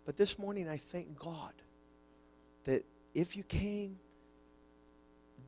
But 0.04 0.16
this 0.16 0.38
morning, 0.38 0.68
I 0.68 0.76
thank 0.76 1.18
God 1.18 1.52
that 2.64 2.84
if 3.14 3.36
you 3.36 3.42
came, 3.42 3.98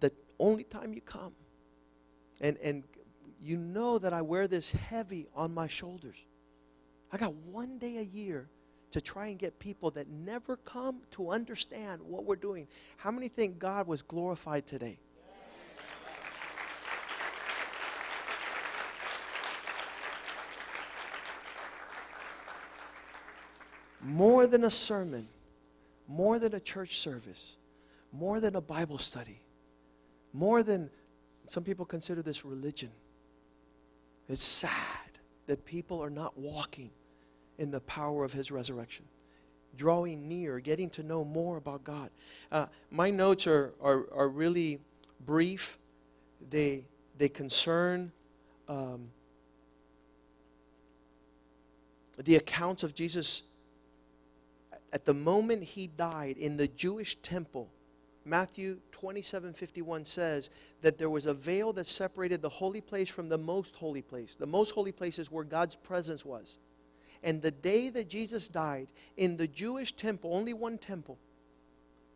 the 0.01 0.13
only 0.39 0.65
time 0.65 0.93
you 0.93 1.01
come, 1.01 1.33
and, 2.41 2.57
and 2.63 2.83
you 3.41 3.57
know 3.57 3.99
that 3.99 4.13
I 4.13 4.23
wear 4.23 4.49
this 4.49 4.73
heavy 4.73 5.29
on 5.35 5.55
my 5.55 5.69
shoulders. 5.69 6.17
I 7.13 7.17
got 7.17 7.35
one 7.35 7.79
day 7.79 7.99
a 7.99 8.03
year 8.03 8.49
to 8.91 9.01
try 9.01 9.27
and 9.27 9.39
get 9.39 9.59
people 9.59 9.91
that 9.93 10.09
never 10.09 10.57
come 10.57 11.01
to 11.13 11.31
understand 11.31 12.03
what 12.03 12.25
we're 12.25 12.37
doing. 12.37 12.67
How 12.97 13.11
many 13.11 13.29
think 13.29 13.59
God 13.59 13.87
was 13.87 14.03
glorified 14.03 14.67
today? 14.67 14.99
more 24.09 24.47
than 24.47 24.65
a 24.65 24.71
sermon, 24.71 25.29
more 26.07 26.39
than 26.39 26.55
a 26.55 26.61
church 26.61 26.99
service, 26.99 27.57
more 28.13 28.41
than 28.41 28.57
a 28.57 28.61
Bible 28.61 28.99
study, 28.99 29.43
more 30.33 30.63
than 30.63 30.91
some 31.45 31.63
people 31.63 31.85
consider 31.85 32.23
this 32.23 32.45
religion. 32.45 32.91
It's 34.29 34.43
sad 34.43 34.71
that 35.47 35.65
people 35.65 36.03
are 36.03 36.11
not 36.11 36.39
walking 36.39 36.91
in 37.59 37.71
the 37.71 37.81
power 37.81 38.25
of 38.25 38.33
His 38.33 38.51
resurrection, 38.51 39.05
drawing 39.77 40.29
near, 40.29 40.61
getting 40.61 40.91
to 40.91 41.03
know 41.03 41.25
more 41.25 41.57
about 41.57 41.85
God. 41.85 42.11
Uh, 42.51 42.67
my 42.91 43.11
notes 43.11 43.47
are, 43.47 43.75
are, 43.81 44.07
are 44.13 44.29
really 44.29 44.81
brief, 45.25 45.79
they, 46.51 46.85
they 47.17 47.29
concern. 47.29 48.13
Um, 48.69 49.11
the 52.23 52.37
accounts 52.37 52.83
of 52.83 52.95
Jesus 52.95 53.43
at 54.93 55.05
the 55.05 55.15
moment 55.15 55.63
he 55.63 55.87
died 55.87 56.37
in 56.37 56.57
the 56.57 56.69
Jewish 56.69 57.17
temple, 57.17 57.71
Matthew 58.25 58.79
27 58.93 59.53
51 59.55 60.05
says 60.05 60.51
that 60.83 60.99
there 60.99 61.11
was 61.11 61.27
a 61.27 61.35
veil 61.35 61.73
that 61.75 61.87
separated 61.87 62.43
the 62.43 62.49
holy 62.49 62.81
place 62.81 63.09
from 63.09 63.29
the 63.29 63.39
most 63.39 63.77
holy 63.77 64.03
place. 64.03 64.35
The 64.35 64.47
most 64.47 64.73
holy 64.73 64.93
place 64.93 65.19
is 65.19 65.31
where 65.31 65.45
God's 65.45 65.77
presence 65.77 66.25
was. 66.25 66.59
And 67.23 67.43
the 67.43 67.51
day 67.51 67.91
that 67.91 68.09
Jesus 68.09 68.49
died, 68.49 68.89
in 69.17 69.37
the 69.37 69.49
Jewish 69.49 69.93
temple, 69.93 70.35
only 70.35 70.53
one 70.53 70.79
temple, 70.79 71.19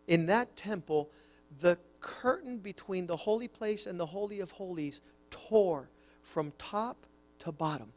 in 0.07 0.27
that 0.27 0.57
temple, 0.57 1.11
the 1.59 1.79
curtain 2.01 2.59
between 2.59 3.07
the 3.07 3.17
holy 3.17 3.49
place 3.49 3.87
and 3.87 3.99
the 3.99 4.07
Holy 4.07 4.41
of 4.41 4.53
Holies 4.53 5.01
tore 5.31 5.89
from 6.23 6.53
top 6.59 7.07
to 7.41 7.53
bottom. 7.53 7.93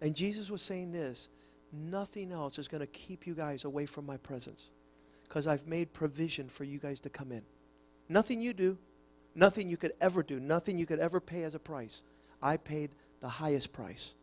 And 0.00 0.14
Jesus 0.14 0.50
was 0.50 0.62
saying 0.62 0.92
this 0.92 1.28
nothing 1.72 2.30
else 2.30 2.58
is 2.58 2.68
going 2.68 2.80
to 2.80 2.86
keep 2.86 3.26
you 3.26 3.34
guys 3.34 3.64
away 3.64 3.86
from 3.86 4.06
my 4.06 4.16
presence 4.16 4.70
because 5.24 5.46
I've 5.46 5.66
made 5.66 5.92
provision 5.92 6.48
for 6.48 6.64
you 6.64 6.78
guys 6.78 7.00
to 7.00 7.10
come 7.10 7.32
in. 7.32 7.42
Nothing 8.08 8.40
you 8.40 8.52
do, 8.52 8.78
nothing 9.34 9.68
you 9.68 9.76
could 9.76 9.92
ever 10.00 10.22
do, 10.22 10.38
nothing 10.38 10.78
you 10.78 10.86
could 10.86 11.00
ever 11.00 11.20
pay 11.20 11.42
as 11.42 11.54
a 11.54 11.58
price. 11.58 12.02
I 12.42 12.56
paid 12.56 12.90
the 13.20 13.28
highest 13.28 13.72
price. 13.72 14.14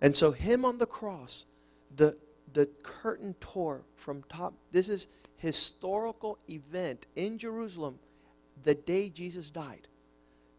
And 0.00 0.16
so, 0.16 0.32
him 0.32 0.64
on 0.64 0.78
the 0.78 0.86
cross, 0.86 1.46
the, 1.94 2.16
the 2.52 2.66
curtain 2.82 3.34
tore 3.40 3.82
from 3.96 4.22
top. 4.28 4.54
This 4.72 4.88
is 4.88 5.08
historical 5.36 6.38
event 6.48 7.06
in 7.16 7.38
Jerusalem 7.38 7.98
the 8.62 8.74
day 8.74 9.08
Jesus 9.08 9.50
died 9.50 9.88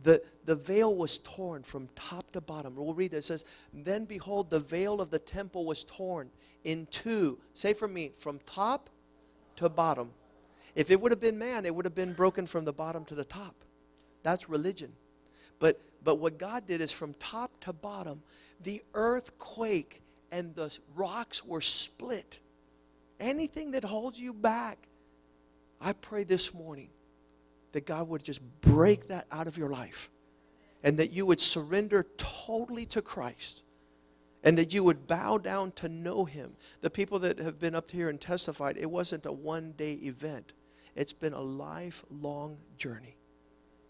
the, 0.03 0.21
the 0.45 0.55
veil 0.55 0.93
was 0.93 1.19
torn 1.19 1.63
from 1.63 1.89
top 1.95 2.31
to 2.31 2.41
bottom. 2.41 2.75
We'll 2.75 2.93
read 2.93 3.13
it. 3.13 3.17
It 3.17 3.23
says, 3.23 3.45
Then 3.73 4.05
behold, 4.05 4.49
the 4.49 4.59
veil 4.59 4.99
of 4.99 5.11
the 5.11 5.19
temple 5.19 5.65
was 5.65 5.83
torn 5.83 6.29
in 6.63 6.87
two. 6.89 7.39
Say 7.53 7.73
for 7.73 7.87
me, 7.87 8.11
from 8.15 8.39
top 8.45 8.89
to 9.57 9.69
bottom. 9.69 10.11
If 10.73 10.89
it 10.89 10.99
would 11.01 11.11
have 11.11 11.19
been 11.19 11.37
man, 11.37 11.65
it 11.65 11.75
would 11.75 11.85
have 11.85 11.95
been 11.95 12.13
broken 12.13 12.45
from 12.45 12.65
the 12.65 12.73
bottom 12.73 13.05
to 13.05 13.15
the 13.15 13.23
top. 13.23 13.55
That's 14.23 14.49
religion. 14.49 14.93
But, 15.59 15.79
but 16.03 16.15
what 16.15 16.39
God 16.39 16.65
did 16.65 16.81
is 16.81 16.91
from 16.91 17.13
top 17.15 17.59
to 17.61 17.73
bottom, 17.73 18.23
the 18.63 18.81
earth 18.93 19.37
quake 19.39 20.01
and 20.31 20.55
the 20.55 20.77
rocks 20.95 21.45
were 21.45 21.61
split. 21.61 22.39
Anything 23.19 23.71
that 23.71 23.83
holds 23.83 24.19
you 24.19 24.33
back, 24.33 24.87
I 25.79 25.93
pray 25.93 26.23
this 26.23 26.53
morning 26.53 26.89
that 27.71 27.85
God 27.85 28.07
would 28.09 28.23
just 28.23 28.41
break 28.61 29.07
that 29.07 29.27
out 29.31 29.47
of 29.47 29.57
your 29.57 29.69
life 29.69 30.09
and 30.83 30.97
that 30.97 31.11
you 31.11 31.25
would 31.25 31.39
surrender 31.39 32.07
totally 32.17 32.85
to 32.87 33.01
Christ 33.01 33.63
and 34.43 34.57
that 34.57 34.73
you 34.73 34.83
would 34.83 35.07
bow 35.07 35.37
down 35.37 35.71
to 35.73 35.87
know 35.87 36.25
Him. 36.25 36.53
The 36.81 36.89
people 36.89 37.19
that 37.19 37.39
have 37.39 37.59
been 37.59 37.75
up 37.75 37.91
here 37.91 38.09
and 38.09 38.19
testified, 38.19 38.77
it 38.77 38.89
wasn't 38.89 39.25
a 39.25 39.31
one 39.31 39.73
day 39.73 39.93
event, 39.93 40.53
it's 40.95 41.13
been 41.13 41.33
a 41.33 41.41
lifelong 41.41 42.57
journey. 42.77 43.17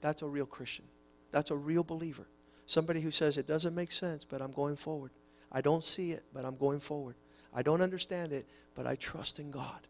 That's 0.01 0.21
a 0.21 0.27
real 0.27 0.45
Christian, 0.45 0.85
that's 1.31 1.51
a 1.51 1.55
real 1.55 1.83
believer. 1.83 2.27
Somebody 2.71 3.01
who 3.01 3.11
says, 3.11 3.37
It 3.37 3.47
doesn't 3.47 3.75
make 3.75 3.91
sense, 3.91 4.23
but 4.23 4.41
I'm 4.41 4.53
going 4.53 4.77
forward. 4.77 5.11
I 5.51 5.59
don't 5.59 5.83
see 5.83 6.13
it, 6.13 6.23
but 6.33 6.45
I'm 6.45 6.55
going 6.55 6.79
forward. 6.79 7.15
I 7.53 7.63
don't 7.63 7.81
understand 7.81 8.31
it, 8.31 8.47
but 8.75 8.87
I 8.87 8.95
trust 8.95 9.39
in 9.39 9.51
God. 9.51 9.87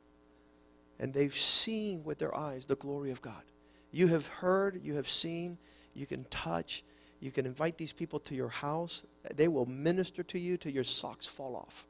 And 0.99 1.13
they've 1.13 1.35
seen 1.35 2.03
with 2.03 2.17
their 2.17 2.35
eyes 2.35 2.65
the 2.65 2.75
glory 2.75 3.11
of 3.11 3.21
God. 3.21 3.43
You 3.91 4.07
have 4.07 4.25
heard, 4.25 4.81
you 4.83 4.95
have 4.95 5.07
seen, 5.07 5.59
you 5.93 6.07
can 6.07 6.23
touch, 6.31 6.83
you 7.19 7.29
can 7.29 7.45
invite 7.45 7.77
these 7.77 7.93
people 7.93 8.19
to 8.21 8.33
your 8.33 8.49
house. 8.49 9.05
They 9.35 9.47
will 9.47 9.67
minister 9.67 10.23
to 10.23 10.39
you 10.39 10.57
till 10.57 10.71
your 10.71 10.83
socks 10.83 11.27
fall 11.27 11.55
off. 11.55 11.85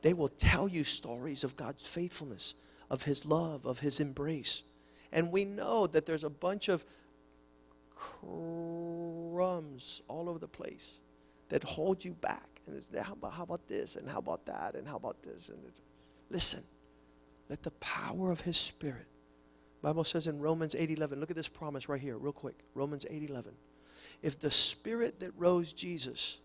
They 0.00 0.14
will 0.14 0.28
tell 0.28 0.66
you 0.66 0.84
stories 0.84 1.44
of 1.44 1.58
God's 1.58 1.86
faithfulness, 1.86 2.54
of 2.88 3.02
His 3.02 3.26
love, 3.26 3.66
of 3.66 3.80
His 3.80 4.00
embrace. 4.00 4.62
And 5.12 5.30
we 5.30 5.44
know 5.44 5.86
that 5.88 6.06
there's 6.06 6.24
a 6.24 6.30
bunch 6.30 6.70
of 6.70 6.86
crumbs 9.34 10.02
all 10.08 10.28
over 10.28 10.38
the 10.38 10.48
place 10.48 11.00
that 11.48 11.64
hold 11.64 12.04
you 12.04 12.12
back. 12.12 12.60
And 12.66 12.76
it's, 12.76 12.88
how, 13.02 13.12
about, 13.14 13.32
how 13.32 13.42
about 13.42 13.66
this? 13.68 13.96
And 13.96 14.08
how 14.08 14.18
about 14.18 14.46
that? 14.46 14.74
And 14.74 14.86
how 14.86 14.96
about 14.96 15.22
this? 15.22 15.48
And 15.48 15.58
it, 15.64 15.74
listen, 16.30 16.62
let 17.48 17.62
the 17.62 17.72
power 17.72 18.30
of 18.30 18.42
His 18.42 18.56
Spirit. 18.56 19.06
Bible 19.82 20.04
says 20.04 20.26
in 20.26 20.40
Romans 20.40 20.74
8:11. 20.74 21.20
Look 21.20 21.30
at 21.30 21.36
this 21.36 21.48
promise 21.48 21.90
right 21.90 22.00
here, 22.00 22.16
real 22.16 22.32
quick. 22.32 22.56
Romans 22.74 23.04
8:11. 23.10 23.52
If 24.22 24.40
the 24.40 24.50
Spirit 24.50 25.20
that 25.20 25.32
rose 25.36 25.74
Jesus 25.74 26.38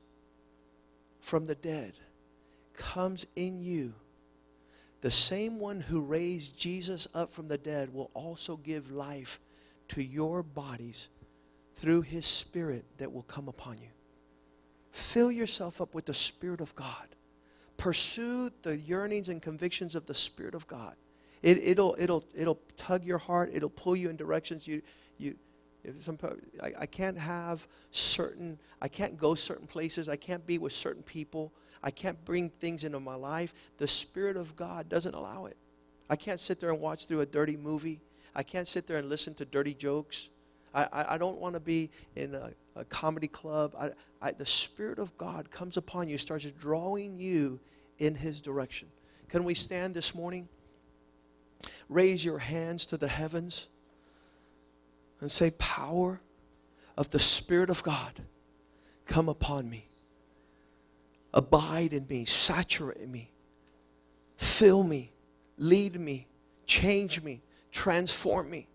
from 1.22 1.46
the 1.46 1.56
dead 1.56 1.94
comes 2.74 3.26
in 3.38 3.62
you, 3.62 3.94
the 5.00 5.12
same 5.12 5.60
one 5.60 5.80
who 5.80 6.02
raised 6.02 6.58
Jesus 6.58 7.08
up 7.14 7.30
from 7.30 7.48
the 7.48 7.58
dead 7.58 7.94
will 7.94 8.12
also 8.14 8.58
give 8.58 8.92
life 8.92 9.40
to 9.90 10.04
your 10.04 10.44
bodies 10.44 11.08
through 11.80 12.02
his 12.02 12.26
Spirit 12.26 12.84
that 12.98 13.14
will 13.14 13.24
come 13.24 13.48
upon 13.48 13.78
you. 13.78 13.88
Fill 14.92 15.32
yourself 15.32 15.80
up 15.80 15.96
with 15.96 16.06
the 16.06 16.14
Spirit 16.14 16.60
of 16.60 16.76
God. 16.76 17.08
Pursue 17.78 18.52
the 18.64 18.78
yearnings 18.78 19.30
and 19.30 19.42
convictions 19.42 19.96
of 19.96 20.06
the 20.06 20.14
Spirit 20.14 20.56
of 20.56 20.68
God. 20.68 20.96
It, 21.42 21.58
it'll, 21.60 21.96
it'll, 21.98 22.26
it'll 22.36 22.60
tug 22.76 23.06
your 23.06 23.18
heart, 23.18 23.52
it'll 23.54 23.70
pull 23.70 23.96
you 23.96 24.10
in 24.10 24.18
directions 24.18 24.68
you, 24.68 24.82
you, 25.18 25.36
if 25.86 26.04
some, 26.04 26.18
I, 26.62 26.74
I 26.80 26.86
can't 26.86 27.18
have 27.18 27.66
certain, 27.92 28.60
I 28.82 28.90
can't 28.90 29.18
go 29.18 29.34
certain 29.34 29.66
places, 29.66 30.10
I 30.10 30.18
can't 30.18 30.46
be 30.46 30.58
with 30.58 30.74
certain 30.74 31.04
people, 31.04 31.54
I 31.82 31.92
can't 31.92 32.24
bring 32.26 32.50
things 32.50 32.84
into 32.84 33.00
my 33.00 33.16
life. 33.16 33.54
The 33.78 33.88
Spirit 33.88 34.36
of 34.36 34.58
God 34.58 34.90
doesn't 34.90 35.16
allow 35.16 35.46
it. 35.46 35.56
I 36.10 36.18
can't 36.18 36.42
sit 36.42 36.60
there 36.60 36.72
and 36.72 36.82
watch 36.82 37.06
through 37.06 37.22
a 37.22 37.26
dirty 37.26 37.56
movie. 37.56 38.02
I 38.36 38.44
can't 38.44 38.68
sit 38.68 38.86
there 38.86 38.98
and 38.98 39.08
listen 39.08 39.34
to 39.36 39.46
dirty 39.46 39.74
jokes. 39.74 40.28
I, 40.74 41.16
I, 41.16 41.18
don't 41.18 41.40
want 41.40 41.56
to 41.56 41.60
be 41.60 41.90
in 42.16 42.36
a, 42.36 42.52
a 42.76 42.86
comedy 42.86 43.28
club. 43.28 43.74
I, 43.78 43.92
I, 44.22 44.32
the 44.32 44.46
Spirit 44.46 45.00
of 45.00 45.18
God 45.18 45.50
comes 45.50 45.78
upon 45.78 46.10
you, 46.10 46.18
starts 46.18 46.46
drawing 46.46 47.20
you 47.20 47.60
in 47.98 48.16
His 48.16 48.40
direction. 48.40 48.88
Can 49.30 49.44
we 49.44 49.56
stand 49.56 49.94
this 49.94 50.14
morning? 50.14 50.48
Raise 51.88 52.24
your 52.24 52.40
hands 52.40 52.86
to 52.88 52.98
the 52.98 53.08
heavens 53.08 53.68
and 55.22 55.32
say, 55.32 55.52
Power 55.52 56.22
of 56.98 57.10
the 57.10 57.20
Spirit 57.20 57.70
of 57.70 57.84
God, 57.84 58.22
come 59.06 59.30
upon 59.30 59.70
me. 59.70 59.88
Abide 61.34 61.94
in 61.94 62.08
me, 62.08 62.26
saturate 62.26 63.08
me, 63.08 63.32
fill 64.38 64.84
me, 64.84 65.12
lead 65.58 66.00
me, 66.00 66.28
change 66.66 67.22
me, 67.22 67.42
transform 67.72 68.50
me, 68.50 68.68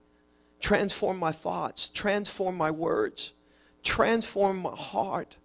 transform 0.64 1.18
my 1.18 1.30
thoughts, 1.30 1.90
transform 1.90 2.56
my 2.56 2.70
words, 2.70 3.34
transform 3.82 4.62
my 4.62 4.74
heart 4.74 5.36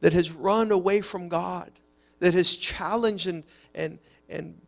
that 0.00 0.14
has 0.14 0.32
run 0.32 0.72
away 0.72 1.02
from 1.02 1.28
God, 1.28 1.70
that 2.20 2.32
has 2.32 2.56
challenged 2.56 3.26
and, 3.26 3.44
and, 3.74 3.98
and 4.26 4.58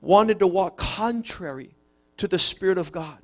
wanted 0.00 0.38
to 0.38 0.46
walk 0.46 0.78
contrary 0.78 1.74
to 2.16 2.26
the 2.26 2.38
Spirit 2.38 2.78
of 2.78 2.92
God. 2.92 3.18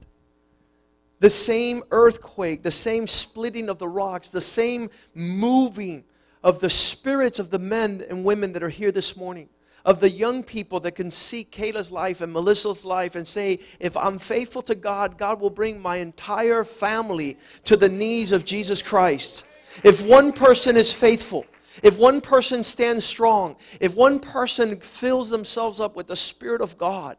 The 1.20 1.30
same 1.30 1.82
earthquake, 1.90 2.62
the 2.62 2.70
same 2.70 3.06
splitting 3.06 3.70
of 3.70 3.78
the 3.78 3.88
rocks, 3.88 4.28
the 4.28 4.42
same 4.42 4.90
moving 5.14 6.04
of 6.42 6.60
the 6.60 6.68
spirits 6.68 7.38
of 7.38 7.48
the 7.48 7.58
men 7.58 8.04
and 8.10 8.22
women 8.22 8.52
that 8.52 8.62
are 8.62 8.68
here 8.68 8.92
this 8.92 9.16
morning, 9.16 9.48
of 9.84 10.00
the 10.00 10.10
young 10.10 10.42
people 10.42 10.80
that 10.80 10.92
can 10.92 11.10
see 11.10 11.44
Kayla's 11.44 11.90
life 11.90 12.20
and 12.20 12.32
Melissa's 12.32 12.84
life 12.84 13.14
and 13.14 13.26
say, 13.26 13.60
if 13.78 13.96
I'm 13.96 14.18
faithful 14.18 14.62
to 14.62 14.74
God, 14.74 15.16
God 15.16 15.40
will 15.40 15.50
bring 15.50 15.80
my 15.80 15.96
entire 15.96 16.64
family 16.64 17.38
to 17.64 17.76
the 17.76 17.88
knees 17.88 18.32
of 18.32 18.44
Jesus 18.44 18.82
Christ. 18.82 19.44
If 19.82 20.04
one 20.04 20.32
person 20.32 20.76
is 20.76 20.92
faithful, 20.92 21.46
if 21.82 21.98
one 21.98 22.20
person 22.20 22.62
stands 22.62 23.04
strong, 23.04 23.56
if 23.80 23.94
one 23.94 24.18
person 24.18 24.78
fills 24.80 25.30
themselves 25.30 25.80
up 25.80 25.96
with 25.96 26.08
the 26.08 26.16
Spirit 26.16 26.60
of 26.60 26.76
God, 26.76 27.16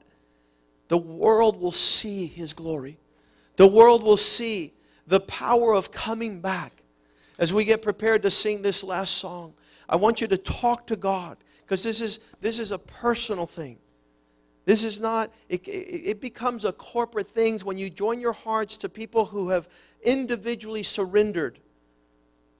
the 0.90 0.98
world 0.98 1.60
will 1.60 1.72
see 1.72 2.28
His 2.28 2.54
glory. 2.54 3.00
The 3.56 3.68
world 3.68 4.04
will 4.04 4.18
see 4.18 4.74
the 5.08 5.22
power 5.22 5.74
of 5.74 5.92
coming 5.92 6.42
back. 6.42 6.84
As 7.40 7.54
we 7.54 7.66
get 7.66 7.82
prepared 7.82 8.22
to 8.22 8.30
sing 8.30 8.62
this 8.62 8.84
last 8.84 9.16
song, 9.16 9.54
I 9.90 9.96
want 9.96 10.22
you 10.22 10.28
to 10.28 10.38
talk 10.38 10.86
to 10.88 10.96
God 10.96 11.38
because 11.72 11.84
this 11.86 12.02
is, 12.02 12.20
this 12.42 12.60
is 12.60 12.74
a 12.74 12.78
personal 12.78 13.46
thing. 13.46 13.78
This 14.66 14.84
is 14.84 15.00
not, 15.00 15.32
it, 15.48 15.66
it, 15.70 16.20
becomes 16.20 16.66
a 16.66 16.74
corporate 16.74 17.30
thing 17.30 17.60
when 17.60 17.78
you 17.78 17.90
join 17.90 18.20
your 18.20 18.34
hearts 18.34 18.76
to 18.80 18.90
people 18.90 19.24
who 19.28 19.48
have 19.52 19.70
individually 20.04 20.84
surrendered. 20.84 21.60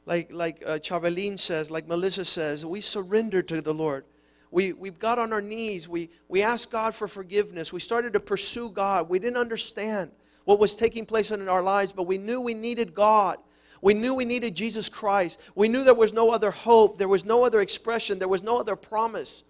Like, 0.06 0.32
like 0.32 0.64
uh, 0.66 0.80
Chavelin 0.80 1.38
says, 1.38 1.70
like 1.70 1.90
Melissa 1.90 2.24
says, 2.24 2.66
we 2.66 2.80
surrendered 2.80 3.50
to 3.50 3.62
the 3.62 3.74
Lord. 3.74 4.06
We, 4.50 4.72
we 4.72 4.92
got 4.92 5.20
on 5.20 5.34
our 5.34 5.42
knees. 5.42 5.90
We, 5.90 6.10
we 6.30 6.42
asked 6.42 6.72
God 6.72 6.96
for 6.96 7.10
forgiveness. 7.10 7.74
We 7.74 7.82
started 7.82 8.14
to 8.14 8.22
pursue 8.22 8.70
God. 8.70 9.10
We 9.10 9.20
didn't 9.20 9.36
understand 9.36 10.12
what 10.46 10.58
was 10.58 10.74
taking 10.74 11.06
place 11.06 11.32
in 11.32 11.50
our 11.50 11.62
lives, 11.62 11.92
but 11.92 12.04
we 12.04 12.18
knew 12.18 12.40
we 12.40 12.54
needed 12.54 12.96
God. 12.96 13.40
We 13.82 13.96
knew 13.96 14.14
we 14.14 14.26
needed 14.26 14.56
Jesus 14.56 14.90
Christ. 14.90 15.40
We 15.56 15.68
knew 15.68 15.84
there 15.84 15.94
was 15.94 16.14
no 16.14 16.30
other 16.30 16.52
hope, 16.52 17.00
there 17.00 17.08
was 17.08 17.26
no 17.26 17.44
other 17.44 17.62
expression, 17.62 18.20
there 18.20 18.28
was 18.28 18.44
no 18.44 18.60
other 18.60 18.76
promise. 18.76 19.44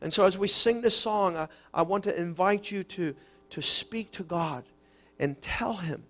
And 0.00 0.12
so, 0.12 0.24
as 0.24 0.38
we 0.38 0.48
sing 0.48 0.80
this 0.80 0.96
song, 0.96 1.36
I, 1.36 1.48
I 1.74 1.82
want 1.82 2.04
to 2.04 2.18
invite 2.18 2.70
you 2.70 2.84
to, 2.84 3.14
to 3.50 3.62
speak 3.62 4.12
to 4.12 4.22
God 4.22 4.64
and 5.18 5.40
tell 5.42 5.74
Him, 5.74 6.04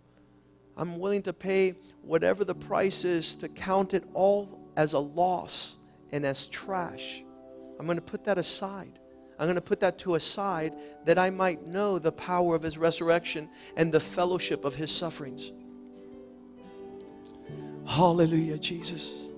I'm 0.76 0.98
willing 0.98 1.22
to 1.22 1.32
pay 1.32 1.74
whatever 2.02 2.44
the 2.44 2.54
price 2.54 3.04
is 3.04 3.34
to 3.36 3.48
count 3.48 3.94
it 3.94 4.04
all 4.14 4.60
as 4.76 4.92
a 4.92 4.98
loss 4.98 5.76
and 6.12 6.24
as 6.24 6.46
trash. 6.46 7.22
I'm 7.78 7.86
going 7.86 7.96
to 7.96 8.02
put 8.02 8.24
that 8.24 8.38
aside. 8.38 8.98
I'm 9.38 9.46
going 9.46 9.56
to 9.56 9.62
put 9.62 9.80
that 9.80 9.98
to 10.00 10.14
a 10.16 10.20
side 10.20 10.74
that 11.06 11.18
I 11.18 11.30
might 11.30 11.66
know 11.66 11.98
the 11.98 12.12
power 12.12 12.54
of 12.54 12.62
his 12.62 12.76
resurrection 12.76 13.48
and 13.74 13.90
the 13.90 13.98
fellowship 13.98 14.66
of 14.66 14.74
his 14.74 14.90
sufferings. 14.90 15.50
Hallelujah, 17.86 18.58
Jesus. 18.58 19.28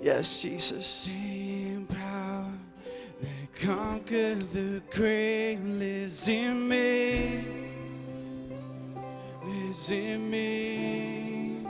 Yes, 0.00 0.42
Jesus. 0.42 0.86
Same 0.86 1.86
power 1.86 2.52
that 3.20 3.60
conquered 3.60 4.40
the 4.52 4.82
grave 4.90 5.64
lives 5.64 6.28
in 6.28 6.68
me. 6.68 7.44
Lives 9.44 9.90
in 9.90 10.30
me. 10.30 11.66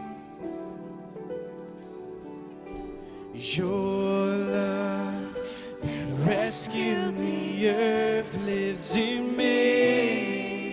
Your 3.34 4.26
love 4.26 5.36
rescue 6.26 7.10
the 7.12 7.68
earth 7.68 8.34
lives 8.46 8.96
in 8.96 9.36
me, 9.36 10.72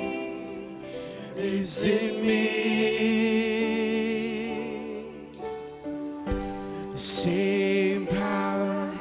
lives 1.36 1.86
in 1.86 2.26
me. 2.26 3.53
Same 7.24 8.06
power 8.06 8.92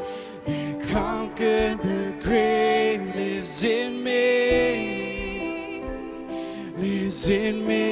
that 0.46 0.80
conquered 0.90 1.78
the 1.80 2.14
grave 2.22 3.02
lives 3.16 3.64
in 3.64 4.04
me, 4.04 5.82
lives 6.78 7.28
in 7.28 7.66
me. 7.66 7.82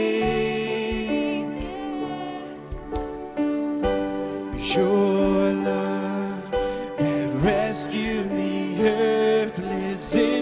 Your 4.73 5.53
love 5.65 6.51
that 6.53 7.29
rescued 7.43 8.29
the 8.29 8.85
earth 8.87 9.59
lives 9.59 10.15
in 10.15 10.40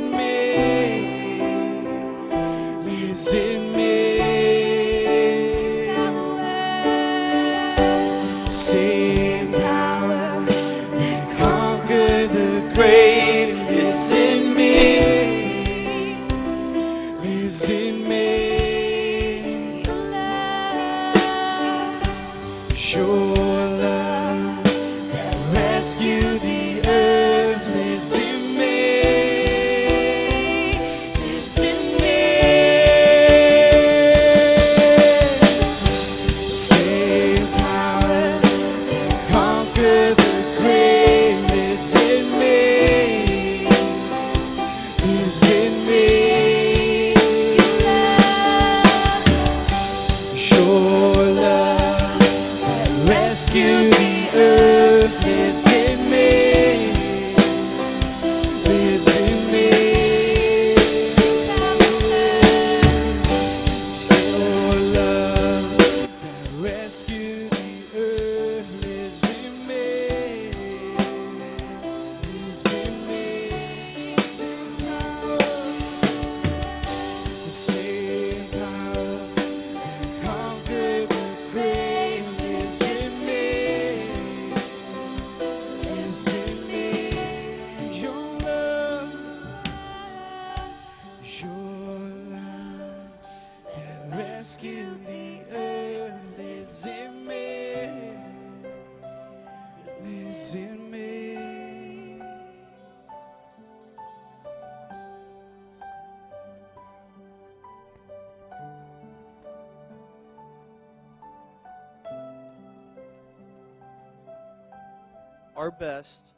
best, 115.78 116.32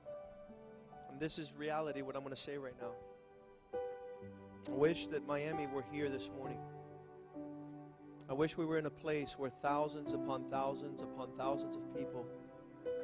and 1.10 1.18
this 1.18 1.38
is 1.38 1.52
reality, 1.56 2.02
what 2.02 2.16
I'm 2.16 2.22
going 2.22 2.34
to 2.34 2.40
say 2.40 2.58
right 2.58 2.74
now. 2.80 2.92
I 4.68 4.72
wish 4.72 5.06
that 5.08 5.26
Miami 5.26 5.66
were 5.66 5.84
here 5.90 6.08
this 6.08 6.30
morning. 6.36 6.58
I 8.28 8.32
wish 8.32 8.56
we 8.56 8.64
were 8.64 8.78
in 8.78 8.86
a 8.86 8.90
place 8.90 9.34
where 9.36 9.50
thousands 9.50 10.12
upon 10.12 10.44
thousands 10.50 11.02
upon 11.02 11.30
thousands 11.36 11.76
of 11.76 11.96
people 11.96 12.26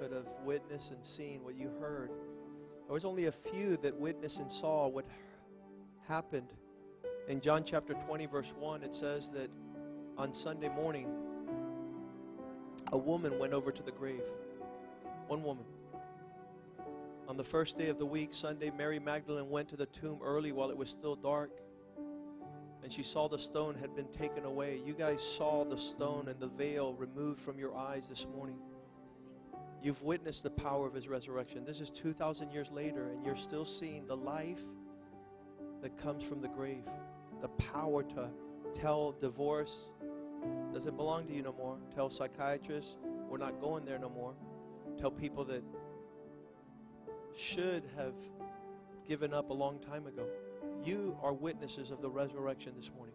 could 0.00 0.12
have 0.12 0.28
witnessed 0.44 0.92
and 0.92 1.04
seen 1.04 1.42
what 1.42 1.56
you 1.56 1.70
heard. 1.80 2.10
There 2.86 2.94
was 2.94 3.04
only 3.04 3.26
a 3.26 3.32
few 3.32 3.76
that 3.78 3.96
witnessed 3.96 4.38
and 4.38 4.50
saw 4.50 4.86
what 4.86 5.06
happened. 6.06 6.52
In 7.28 7.40
John 7.40 7.64
chapter 7.64 7.94
20, 7.94 8.26
verse 8.26 8.54
1, 8.56 8.84
it 8.84 8.94
says 8.94 9.30
that 9.30 9.50
on 10.16 10.32
Sunday 10.32 10.68
morning, 10.68 11.08
a 12.92 12.98
woman 12.98 13.38
went 13.38 13.52
over 13.52 13.72
to 13.72 13.82
the 13.82 13.90
grave. 13.90 14.22
One 15.26 15.42
woman. 15.42 15.64
On 17.28 17.36
the 17.36 17.44
first 17.44 17.76
day 17.76 17.88
of 17.88 17.98
the 17.98 18.06
week, 18.06 18.28
Sunday, 18.32 18.70
Mary 18.70 19.00
Magdalene 19.00 19.50
went 19.50 19.68
to 19.70 19.76
the 19.76 19.86
tomb 19.86 20.20
early 20.22 20.52
while 20.52 20.70
it 20.70 20.76
was 20.76 20.88
still 20.88 21.16
dark. 21.16 21.50
And 22.84 22.92
she 22.92 23.02
saw 23.02 23.28
the 23.28 23.38
stone 23.38 23.74
had 23.74 23.96
been 23.96 24.06
taken 24.12 24.44
away. 24.44 24.80
You 24.86 24.94
guys 24.94 25.22
saw 25.22 25.64
the 25.64 25.76
stone 25.76 26.28
and 26.28 26.38
the 26.38 26.46
veil 26.46 26.94
removed 26.94 27.40
from 27.40 27.58
your 27.58 27.76
eyes 27.76 28.08
this 28.08 28.28
morning. 28.32 28.58
You've 29.82 30.02
witnessed 30.04 30.44
the 30.44 30.50
power 30.50 30.86
of 30.86 30.94
his 30.94 31.08
resurrection. 31.08 31.64
This 31.64 31.80
is 31.80 31.90
2,000 31.90 32.52
years 32.52 32.70
later, 32.70 33.08
and 33.08 33.24
you're 33.24 33.34
still 33.34 33.64
seeing 33.64 34.06
the 34.06 34.16
life 34.16 34.60
that 35.82 35.98
comes 35.98 36.22
from 36.22 36.40
the 36.40 36.48
grave. 36.48 36.84
The 37.42 37.48
power 37.48 38.04
to 38.04 38.28
tell 38.72 39.12
divorce 39.20 39.88
doesn't 40.72 40.96
belong 40.96 41.26
to 41.26 41.32
you 41.32 41.42
no 41.42 41.52
more. 41.52 41.76
Tell 41.92 42.08
psychiatrists, 42.08 42.98
we're 43.28 43.38
not 43.38 43.60
going 43.60 43.84
there 43.84 43.98
no 43.98 44.10
more. 44.10 44.34
Tell 44.96 45.10
people 45.10 45.44
that 45.46 45.64
should 47.36 47.84
have 47.96 48.14
given 49.06 49.32
up 49.32 49.50
a 49.50 49.54
long 49.54 49.78
time 49.78 50.06
ago. 50.06 50.26
You 50.84 51.16
are 51.22 51.32
witnesses 51.32 51.90
of 51.90 52.00
the 52.00 52.10
resurrection 52.10 52.72
this 52.76 52.90
morning. 52.94 53.14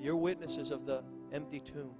You're 0.00 0.16
witnesses 0.16 0.70
of 0.70 0.86
the 0.86 1.02
empty 1.32 1.60
tomb. 1.60 1.94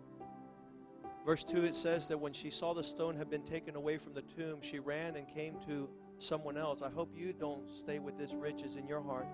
Verse 1.25 1.45
2 1.45 1.65
it 1.65 1.75
says 1.75 2.09
that 2.09 2.19
when 2.19 2.33
she 2.33 2.51
saw 2.51 2.75
the 2.75 2.85
stone 2.85 3.17
had 3.17 3.31
been 3.31 3.45
taken 3.45 3.77
away 3.77 3.97
from 3.97 4.13
the 4.13 4.23
tomb, 4.23 4.59
she 4.61 4.79
ran 4.79 5.17
and 5.17 5.27
came 5.27 5.57
to 5.67 5.89
someone 6.19 6.59
else. 6.59 6.83
I 6.83 6.91
hope 6.91 7.15
you 7.17 7.33
don't 7.33 7.71
stay 7.71 7.99
with 7.99 8.19
this 8.19 8.35
riches 8.35 8.77
in 8.77 8.87
your 8.87 9.03
heart. 9.03 9.27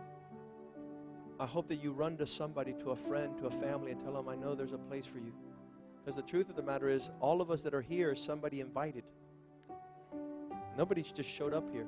I 1.40 1.46
hope 1.46 1.68
that 1.68 1.82
you 1.82 1.92
run 1.92 2.16
to 2.18 2.26
somebody, 2.26 2.74
to 2.74 2.90
a 2.90 2.96
friend, 2.96 3.36
to 3.38 3.46
a 3.46 3.50
family, 3.50 3.90
and 3.92 4.00
tell 4.00 4.12
them, 4.12 4.28
I 4.28 4.36
know 4.36 4.54
there's 4.54 4.72
a 4.72 4.78
place 4.78 5.06
for 5.06 5.18
you. 5.18 5.32
Because 5.98 6.16
the 6.16 6.22
truth 6.22 6.50
of 6.50 6.56
the 6.56 6.62
matter 6.62 6.88
is, 6.88 7.10
all 7.18 7.40
of 7.40 7.50
us 7.50 7.62
that 7.62 7.74
are 7.74 7.80
here, 7.80 8.14
somebody 8.14 8.60
invited. 8.60 9.04
Nobody's 10.76 11.12
just 11.12 11.28
showed 11.28 11.52
up 11.52 11.70
here. 11.72 11.86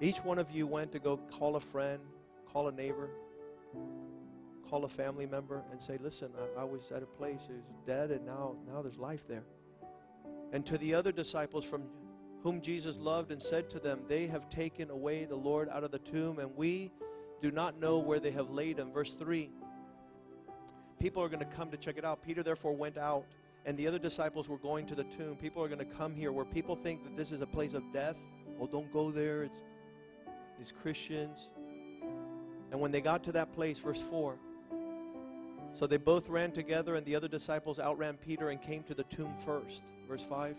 Each 0.00 0.18
one 0.24 0.38
of 0.38 0.50
you 0.50 0.66
went 0.66 0.92
to 0.92 0.98
go 0.98 1.18
call 1.38 1.56
a 1.56 1.60
friend, 1.60 2.00
call 2.46 2.68
a 2.68 2.72
neighbor, 2.72 3.10
call 4.68 4.84
a 4.84 4.88
family 4.88 5.26
member, 5.26 5.62
and 5.70 5.82
say, 5.82 5.98
"Listen, 6.00 6.30
I, 6.56 6.62
I 6.62 6.64
was 6.64 6.90
at 6.90 7.02
a 7.02 7.06
place; 7.06 7.48
it 7.50 7.62
was 7.68 7.82
dead, 7.86 8.10
and 8.10 8.24
now, 8.24 8.56
now 8.66 8.82
there's 8.82 8.98
life 8.98 9.28
there." 9.28 9.44
And 10.52 10.64
to 10.66 10.78
the 10.78 10.94
other 10.94 11.12
disciples 11.12 11.64
from 11.64 11.82
whom 12.42 12.60
Jesus 12.60 12.98
loved 12.98 13.30
and 13.30 13.40
said 13.40 13.68
to 13.70 13.78
them, 13.78 14.00
They 14.08 14.26
have 14.26 14.48
taken 14.48 14.90
away 14.90 15.24
the 15.24 15.36
Lord 15.36 15.68
out 15.68 15.84
of 15.84 15.90
the 15.90 15.98
tomb, 15.98 16.38
and 16.38 16.56
we 16.56 16.92
do 17.42 17.50
not 17.50 17.78
know 17.78 17.98
where 17.98 18.20
they 18.20 18.30
have 18.32 18.50
laid 18.50 18.78
him. 18.78 18.92
Verse 18.92 19.12
3 19.12 19.50
People 20.98 21.22
are 21.22 21.28
going 21.28 21.40
to 21.40 21.56
come 21.56 21.70
to 21.70 21.76
check 21.76 21.96
it 21.96 22.04
out. 22.04 22.22
Peter 22.22 22.42
therefore 22.42 22.72
went 22.72 22.98
out, 22.98 23.24
and 23.66 23.76
the 23.76 23.86
other 23.86 23.98
disciples 23.98 24.48
were 24.48 24.58
going 24.58 24.86
to 24.86 24.94
the 24.94 25.04
tomb. 25.04 25.36
People 25.36 25.62
are 25.62 25.68
going 25.68 25.78
to 25.78 25.96
come 25.96 26.14
here 26.14 26.32
where 26.32 26.44
people 26.44 26.76
think 26.76 27.04
that 27.04 27.16
this 27.16 27.32
is 27.32 27.40
a 27.40 27.46
place 27.46 27.74
of 27.74 27.82
death. 27.92 28.18
Oh, 28.60 28.66
don't 28.66 28.92
go 28.92 29.10
there. 29.10 29.44
It's 29.44 29.62
these 30.58 30.72
Christians. 30.72 31.50
And 32.70 32.80
when 32.80 32.90
they 32.90 33.00
got 33.00 33.24
to 33.24 33.32
that 33.32 33.52
place, 33.52 33.78
verse 33.78 34.00
4 34.02 34.36
so 35.72 35.86
they 35.86 35.98
both 35.98 36.28
ran 36.28 36.50
together, 36.50 36.96
and 36.96 37.06
the 37.06 37.14
other 37.14 37.28
disciples 37.28 37.78
outran 37.78 38.16
Peter 38.16 38.50
and 38.50 38.60
came 38.60 38.82
to 38.82 38.94
the 38.94 39.04
tomb 39.04 39.32
first. 39.38 39.84
Verse 40.08 40.24
5 40.24 40.56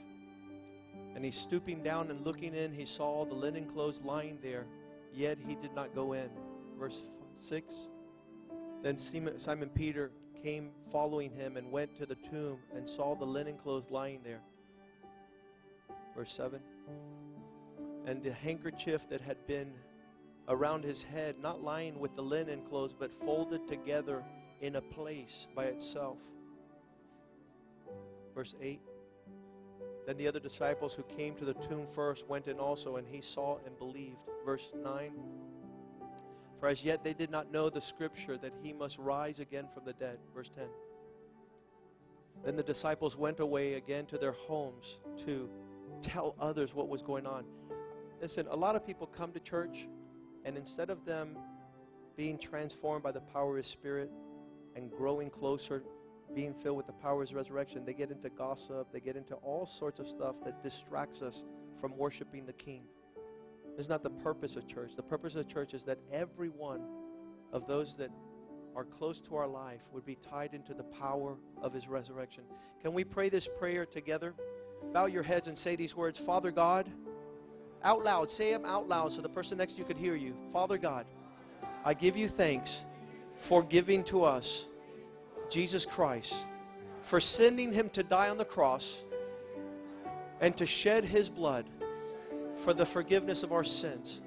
and 1.16 1.26
he 1.26 1.32
stooping 1.32 1.84
down 1.84 2.10
and 2.10 2.26
looking 2.26 2.56
in, 2.56 2.74
he 2.74 2.86
saw 2.86 3.26
the 3.26 3.36
linen 3.36 3.66
clothes 3.66 4.02
lying 4.04 4.38
there, 4.42 4.66
yet 5.14 5.38
he 5.46 5.56
did 5.56 5.74
not 5.76 5.94
go 5.94 6.14
in. 6.14 6.30
Verse 6.80 7.02
6 7.36 7.90
Then 8.82 8.98
Simon, 8.98 9.40
Simon 9.40 9.70
Peter 9.70 10.12
came 10.44 10.72
following 10.92 11.32
him 11.32 11.58
and 11.58 11.72
went 11.72 11.96
to 11.98 12.06
the 12.06 12.16
tomb 12.16 12.58
and 12.76 12.88
saw 12.88 13.16
the 13.16 13.26
linen 13.26 13.58
clothes 13.58 13.90
lying 13.90 14.22
there. 14.24 14.42
Verse 16.16 16.34
7 16.34 16.60
And 18.06 18.24
the 18.24 18.34
handkerchief 18.34 19.08
that 19.10 19.22
had 19.22 19.46
been 19.48 19.72
around 20.48 20.84
his 20.84 21.04
head, 21.04 21.36
not 21.40 21.64
lying 21.64 22.00
with 22.00 22.16
the 22.16 22.22
linen 22.22 22.62
clothes, 22.62 22.94
but 22.98 23.14
folded 23.14 23.68
together 23.68 24.24
in 24.62 24.76
a 24.76 24.82
place 24.82 25.48
by 25.56 25.66
itself. 25.66 26.18
Verse 28.36 28.56
8 28.62 28.80
then 30.08 30.18
the 30.18 30.28
other 30.28 30.40
disciples 30.40 30.94
who 30.94 31.04
came 31.04 31.36
to 31.36 31.46
the 31.46 31.54
tomb 31.54 31.86
first 31.88 32.28
went 32.28 32.48
in 32.48 32.60
also, 32.60 32.96
and 32.96 33.08
he 33.08 33.22
saw 33.22 33.60
and 33.66 33.78
believed. 33.78 34.18
Verse 34.46 34.74
9 34.84 35.12
For 36.62 36.68
as 36.68 36.86
yet 36.86 37.04
they 37.04 37.16
did 37.16 37.32
not 37.32 37.52
know 37.52 37.72
the 37.72 37.82
scripture 37.82 38.38
that 38.38 38.54
he 38.62 38.72
must 38.72 39.00
rise 39.00 39.40
again 39.40 39.66
from 39.74 39.84
the 39.84 39.94
dead. 39.94 40.20
Verse 40.34 40.48
10 40.48 40.66
Then 42.46 42.56
the 42.56 42.62
disciples 42.62 43.18
went 43.18 43.40
away 43.40 43.74
again 43.74 44.06
to 44.06 44.20
their 44.20 44.34
homes 44.34 45.00
to 45.26 45.50
tell 46.04 46.36
others 46.40 46.76
what 46.76 46.88
was 46.88 47.02
going 47.02 47.26
on. 47.26 47.46
Listen, 48.22 48.46
a 48.52 48.56
lot 48.56 48.76
of 48.76 48.86
people 48.86 49.08
come 49.08 49.32
to 49.32 49.40
church, 49.40 49.88
and 50.46 50.56
instead 50.56 50.92
of 50.92 51.04
them 51.04 51.36
being 52.16 52.38
transformed 52.38 53.02
by 53.02 53.12
the 53.12 53.22
power 53.22 53.50
of 53.50 53.58
his 53.58 53.66
spirit 53.66 54.12
and 54.76 54.92
growing 54.92 55.32
closer 55.32 55.84
being 56.36 56.54
filled 56.54 56.78
with 56.78 56.86
the 56.86 56.94
power 56.94 57.24
of 57.24 57.28
his 57.28 57.34
resurrection, 57.34 57.84
they 57.86 57.94
get 57.94 58.12
into 58.12 58.30
gossip, 58.30 58.88
they 58.94 59.00
get 59.00 59.16
into 59.16 59.34
all 59.38 59.66
sorts 59.66 60.00
of 60.00 60.08
stuff 60.08 60.36
that 60.46 60.62
distracts 60.62 61.24
us 61.24 61.44
from 61.80 61.98
worshiping 61.98 62.46
the 62.46 62.54
King. 62.54 62.84
This 63.78 63.86
is 63.86 63.90
not 63.90 64.04
the 64.04 64.10
purpose 64.10 64.56
of 64.56 64.68
church. 64.68 64.92
The 64.96 65.04
purpose 65.04 65.36
of 65.36 65.48
church 65.48 65.74
is 65.74 65.84
that 65.86 66.00
every 66.12 66.50
one 66.50 66.82
of 67.52 67.68
those 67.68 67.96
that 67.98 68.12
are 68.76 68.84
close 68.86 69.20
to 69.22 69.36
our 69.36 69.48
life 69.48 69.82
would 69.92 70.06
be 70.06 70.16
tied 70.16 70.54
into 70.54 70.74
the 70.74 70.84
power 70.84 71.38
of 71.62 71.74
his 71.74 71.88
resurrection. 71.88 72.44
Can 72.82 72.94
we 72.94 73.04
pray 73.04 73.30
this 73.30 73.48
prayer 73.60 73.86
together? 73.86 74.34
Bow 74.94 75.06
your 75.06 75.24
heads 75.24 75.48
and 75.48 75.58
say 75.58 75.76
these 75.76 75.96
words 75.96 76.20
Father 76.20 76.52
God, 76.52 76.90
out 77.84 78.04
loud, 78.04 78.30
say 78.30 78.52
them 78.52 78.66
out 78.66 78.88
loud 78.88 79.14
so 79.14 79.22
the 79.22 79.30
person 79.30 79.58
next 79.58 79.74
to 79.74 79.80
you 79.80 79.86
could 79.86 79.98
hear 79.98 80.16
you. 80.16 80.36
Father 80.52 80.78
God, 80.78 81.06
I 81.84 81.94
give 81.94 82.16
you 82.16 82.28
thanks 82.28 82.82
for 83.38 83.64
giving 83.64 84.04
to 84.06 84.24
us 84.24 84.66
Jesus 85.50 85.86
Christ, 85.86 86.46
for 87.02 87.20
sending 87.20 87.74
him 87.74 87.90
to 87.90 88.04
die 88.04 88.30
on 88.30 88.38
the 88.38 88.46
cross 88.46 89.04
and 90.40 90.56
to 90.58 90.66
shed 90.66 91.06
his 91.06 91.30
blood 91.30 91.66
for 92.64 92.74
the 92.74 92.86
forgiveness 92.86 93.44
of 93.44 93.52
our 93.52 93.64
sins. 93.64 94.22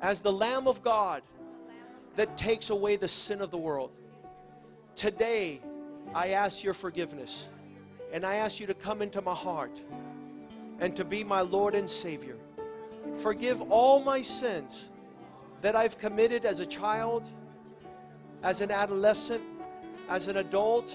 As 0.00 0.20
the 0.20 0.32
Lamb 0.32 0.66
of 0.66 0.82
God 0.82 1.22
that 2.16 2.36
takes 2.36 2.70
away 2.70 2.96
the 2.96 3.08
sin 3.08 3.40
of 3.40 3.50
the 3.50 3.58
world, 3.58 3.90
today 4.94 5.60
I 6.14 6.30
ask 6.30 6.62
your 6.62 6.74
forgiveness 6.74 7.48
And 8.14 8.24
I 8.24 8.36
ask 8.36 8.60
you 8.60 8.66
to 8.68 8.74
come 8.74 9.02
into 9.02 9.20
my 9.20 9.34
heart 9.34 9.82
and 10.78 10.94
to 10.94 11.04
be 11.04 11.24
my 11.24 11.40
Lord 11.40 11.74
and 11.74 11.90
Savior. 11.90 12.36
Forgive 13.16 13.60
all 13.72 14.04
my 14.04 14.22
sins 14.22 14.88
that 15.62 15.74
I've 15.74 15.98
committed 15.98 16.44
as 16.44 16.60
a 16.60 16.66
child, 16.66 17.24
as 18.44 18.60
an 18.60 18.70
adolescent, 18.70 19.42
as 20.08 20.28
an 20.28 20.36
adult, 20.36 20.94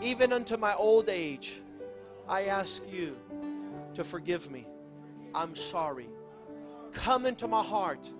even 0.00 0.32
unto 0.32 0.56
my 0.56 0.72
old 0.74 1.08
age. 1.08 1.60
I 2.28 2.44
ask 2.44 2.80
you 2.88 3.16
to 3.94 4.04
forgive 4.04 4.48
me. 4.48 4.64
I'm 5.34 5.56
sorry. 5.56 6.08
Come 6.92 7.26
into 7.26 7.48
my 7.48 7.62
heart, 7.62 8.10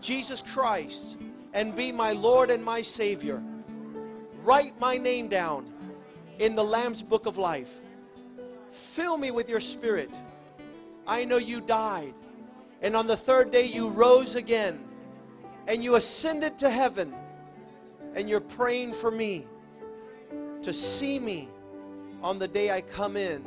Jesus 0.00 0.42
Christ, 0.42 1.16
and 1.52 1.74
be 1.74 1.90
my 1.90 2.12
Lord 2.12 2.50
and 2.50 2.64
my 2.64 2.82
Savior. 2.82 3.42
Write 4.42 4.78
my 4.78 4.96
name 4.96 5.28
down 5.28 5.72
in 6.38 6.54
the 6.54 6.64
Lamb's 6.64 7.02
book 7.02 7.26
of 7.26 7.38
life. 7.38 7.80
Fill 8.70 9.16
me 9.16 9.30
with 9.30 9.48
your 9.48 9.60
spirit. 9.60 10.10
I 11.06 11.24
know 11.24 11.38
you 11.38 11.60
died, 11.60 12.14
and 12.82 12.96
on 12.96 13.06
the 13.06 13.16
third 13.16 13.50
day 13.50 13.64
you 13.64 13.88
rose 13.88 14.36
again, 14.36 14.78
and 15.66 15.82
you 15.82 15.96
ascended 15.96 16.58
to 16.58 16.70
heaven, 16.70 17.14
and 18.14 18.28
you're 18.28 18.40
praying 18.40 18.92
for 18.92 19.10
me 19.10 19.46
to 20.62 20.72
see 20.72 21.18
me 21.18 21.48
on 22.22 22.38
the 22.38 22.48
day 22.48 22.70
I 22.70 22.80
come 22.80 23.16
in 23.16 23.44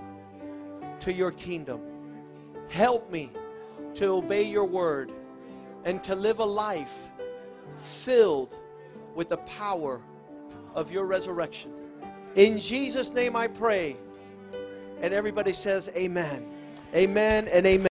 to 0.99 1.11
your 1.11 1.31
kingdom. 1.31 1.81
Help 2.69 3.11
me 3.11 3.31
to 3.95 4.07
obey 4.07 4.43
your 4.43 4.65
word 4.65 5.11
and 5.85 6.03
to 6.03 6.15
live 6.15 6.39
a 6.39 6.45
life 6.45 6.93
filled 7.77 8.55
with 9.15 9.29
the 9.29 9.37
power 9.37 10.01
of 10.75 10.91
your 10.91 11.05
resurrection. 11.05 11.71
In 12.35 12.59
Jesus' 12.59 13.11
name 13.13 13.35
I 13.35 13.47
pray. 13.47 13.97
And 15.01 15.13
everybody 15.13 15.53
says, 15.53 15.89
Amen. 15.95 16.45
Amen 16.93 17.47
and 17.49 17.65
amen. 17.65 17.83